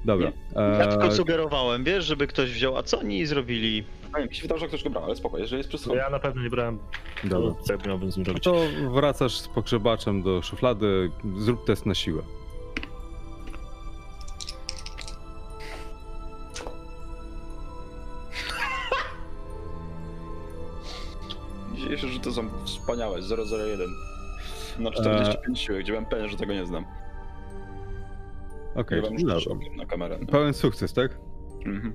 Dobra. 0.05 0.33
Ja 0.79 0.87
tylko 0.87 1.07
E, 1.07 1.13
sugerowałem, 1.13 1.85
wiesz, 1.85 2.05
żeby 2.05 2.27
ktoś 2.27 2.51
wziął, 2.53 2.77
a 2.77 2.83
co 2.83 2.99
oni 2.99 3.27
zrobili? 3.27 3.85
A 4.13 4.21
nie, 4.21 4.27
mi 4.27 4.35
się 4.35 4.43
wydało, 4.43 4.59
że 4.61 4.69
ktoś 4.69 4.85
go 4.85 4.91
brał, 4.91 5.05
ale 5.05 5.17
spoko, 5.17 5.39
jeżeli 5.39 5.59
jest 5.59 5.69
przy 5.69 5.79
To 5.79 5.95
ja 5.95 6.11
na 6.11 6.19
pewno 6.19 6.43
nie 6.43 6.51
brałem, 6.51 6.79
Dobra. 7.25 7.55
to 7.55 7.63
co 7.63 7.73
ja 7.73 7.79
miałbym 7.87 8.13
z 8.13 8.17
nim 8.17 8.27
robić? 8.27 8.45
To 8.45 8.57
wracasz 8.91 9.37
z 9.39 9.49
pogrzebaczem 9.49 10.23
do 10.23 10.43
szuflady, 10.43 11.11
zrób 11.39 11.65
test 11.67 11.87
na 11.87 11.95
siłę. 11.95 12.23
Dzisiejsze 21.75 22.09
rzuty 22.09 22.33
są 22.33 22.49
wspaniałe, 22.65 23.19
001. 23.21 23.91
Na 24.79 24.91
45 24.91 25.61
siły, 25.61 25.81
gdzie 25.81 25.93
byłem 25.93 26.07
pewien, 26.07 26.29
że 26.29 26.37
tego 26.37 26.53
nie 26.53 26.67
znam. 26.67 26.85
Okej, 28.75 29.01
Okay, 29.01 29.37
okay, 29.47 29.77
na 29.77 29.87
kamerę. 29.87 30.19
No. 30.21 30.27
Pełen 30.27 30.55
sukces, 30.55 30.93
tak? 30.93 31.19
Mhm. 31.67 31.93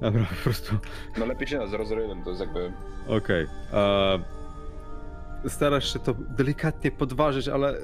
Dobra, 0.00 0.24
po 0.38 0.44
prostu. 0.44 0.76
no 1.18 1.26
lepiej 1.26 1.48
się 1.48 1.58
na 1.58 1.64
001, 1.66 2.22
to 2.24 2.30
jest 2.30 2.40
jakby... 2.40 2.72
Okej. 3.08 3.46
e, 3.72 5.48
Starasz 5.48 5.92
się 5.92 5.98
to 5.98 6.14
delikatnie 6.14 6.90
podważyć, 6.90 7.48
ale 7.48 7.74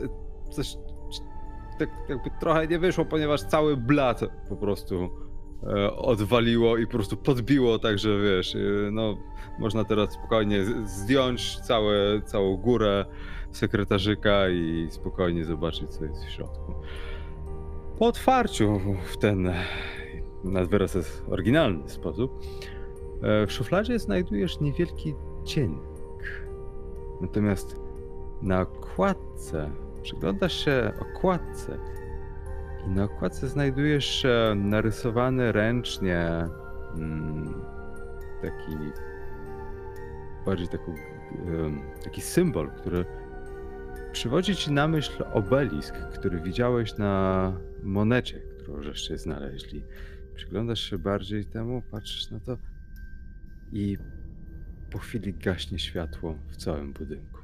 coś 0.51 0.77
tak 1.79 1.89
jakby 2.09 2.31
trochę 2.41 2.67
nie 2.67 2.79
wyszło, 2.79 3.05
ponieważ 3.05 3.43
cały 3.43 3.77
blat 3.77 4.21
po 4.49 4.57
prostu 4.57 5.11
e, 5.63 5.97
odwaliło 5.97 6.77
i 6.77 6.87
po 6.87 6.93
prostu 6.93 7.17
podbiło, 7.17 7.79
także 7.79 8.19
wiesz, 8.21 8.55
e, 8.55 8.59
no 8.93 9.17
można 9.59 9.85
teraz 9.85 10.13
spokojnie 10.13 10.65
z- 10.65 10.91
zdjąć 10.91 11.61
całe, 11.61 12.23
całą 12.23 12.57
górę 12.57 13.05
sekretarzyka 13.53 14.49
i 14.49 14.87
spokojnie 14.91 15.45
zobaczyć, 15.45 15.91
co 15.91 16.05
jest 16.05 16.25
w 16.25 16.31
środku. 16.31 16.75
Po 17.99 18.07
otwarciu 18.07 18.81
w 19.05 19.17
ten 19.17 19.53
nad 20.45 20.69
wyraz 20.69 21.23
oryginalny 21.31 21.89
sposób 21.89 22.41
e, 23.23 23.47
w 23.47 23.53
szufladzie 23.53 23.99
znajdujesz 23.99 24.61
niewielki 24.61 25.15
dziennik. 25.45 26.43
Natomiast 27.21 27.77
na 28.43 28.61
okładce 28.61 29.71
przyglądasz 30.03 30.65
się 30.65 30.93
okładce 31.01 31.79
i 32.87 32.91
na 32.91 33.05
okładce 33.05 33.49
znajdujesz 33.49 34.25
e, 34.25 34.55
narysowany 34.57 35.53
ręcznie 35.53 36.29
mm, 36.95 37.55
taki 38.43 38.77
bardziej 40.47 40.69
taką, 40.69 40.95
em, 41.47 41.81
taki 42.05 42.21
symbol, 42.21 42.71
który 42.71 43.05
przywodzi 44.13 44.57
ci 44.57 44.73
na 44.73 44.89
myśl 44.89 45.25
obelisk, 45.33 45.95
który 45.95 46.41
widziałeś 46.41 46.99
na 46.99 47.53
monecie, 47.83 48.41
którą 48.59 48.83
żeście 48.83 49.19
znaleźli. 49.19 49.83
Przyglądasz 50.35 50.81
się 50.81 50.99
bardziej 50.99 51.45
temu, 51.45 51.83
patrzysz 51.91 52.31
na 52.31 52.41
to 52.41 52.59
i 53.73 53.97
po 54.91 54.99
chwili 54.99 55.35
gaśnie 55.35 55.79
światło 55.79 56.39
w 56.49 56.57
całym 56.57 56.93
budynku. 56.93 57.39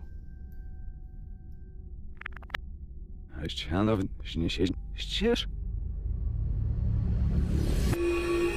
Ściano 3.48 3.98
śnie 4.22 4.50
się 4.50 4.64
ścież. 4.94 5.48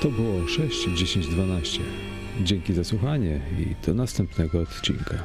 To 0.01 0.09
było 0.09 0.47
6, 0.47 0.89
10, 0.95 1.27
12. 1.27 1.81
Dzięki 2.43 2.73
za 2.73 2.83
słuchanie 2.83 3.41
i 3.59 3.85
do 3.85 3.93
następnego 3.93 4.61
odcinka. 4.61 5.23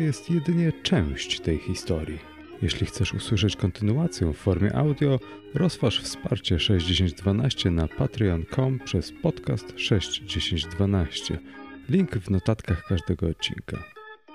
Jest 0.00 0.30
jedynie 0.30 0.72
część 0.82 1.40
tej 1.40 1.58
historii. 1.58 2.18
Jeśli 2.62 2.86
chcesz 2.86 3.14
usłyszeć 3.14 3.56
kontynuację 3.56 4.32
w 4.32 4.36
formie 4.36 4.76
audio, 4.76 5.20
rozważ 5.54 6.02
wsparcie 6.02 6.58
6012 6.58 7.70
na 7.70 7.88
patreon.com 7.88 8.78
przez 8.78 9.12
podcast 9.22 9.72
61012. 9.76 11.38
Link 11.88 12.18
w 12.18 12.30
notatkach 12.30 12.84
każdego 12.88 13.26
odcinka. 13.28 13.84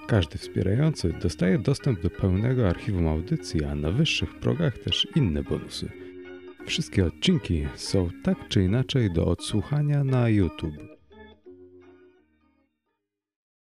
Każdy 0.08 0.38
wspierający 0.38 1.14
dostaje 1.22 1.60
dostęp 1.60 2.02
do 2.02 2.10
pełnego 2.10 2.70
archiwum 2.70 3.08
audycji, 3.08 3.64
a 3.64 3.76
na 3.76 3.92
wyższych 3.92 4.40
progach 4.40 4.78
też 4.78 5.08
inne 5.16 5.44
bonusy. 5.44 5.90
Wszystkie 6.66 7.06
odcinki 7.06 7.68
są 7.76 8.10
tak 8.24 8.38
czy 8.50 8.64
inaczej 8.64 9.12
do 9.12 9.26
odsłuchania 9.26 10.04
na 10.04 10.30
YouTube. 10.30 10.93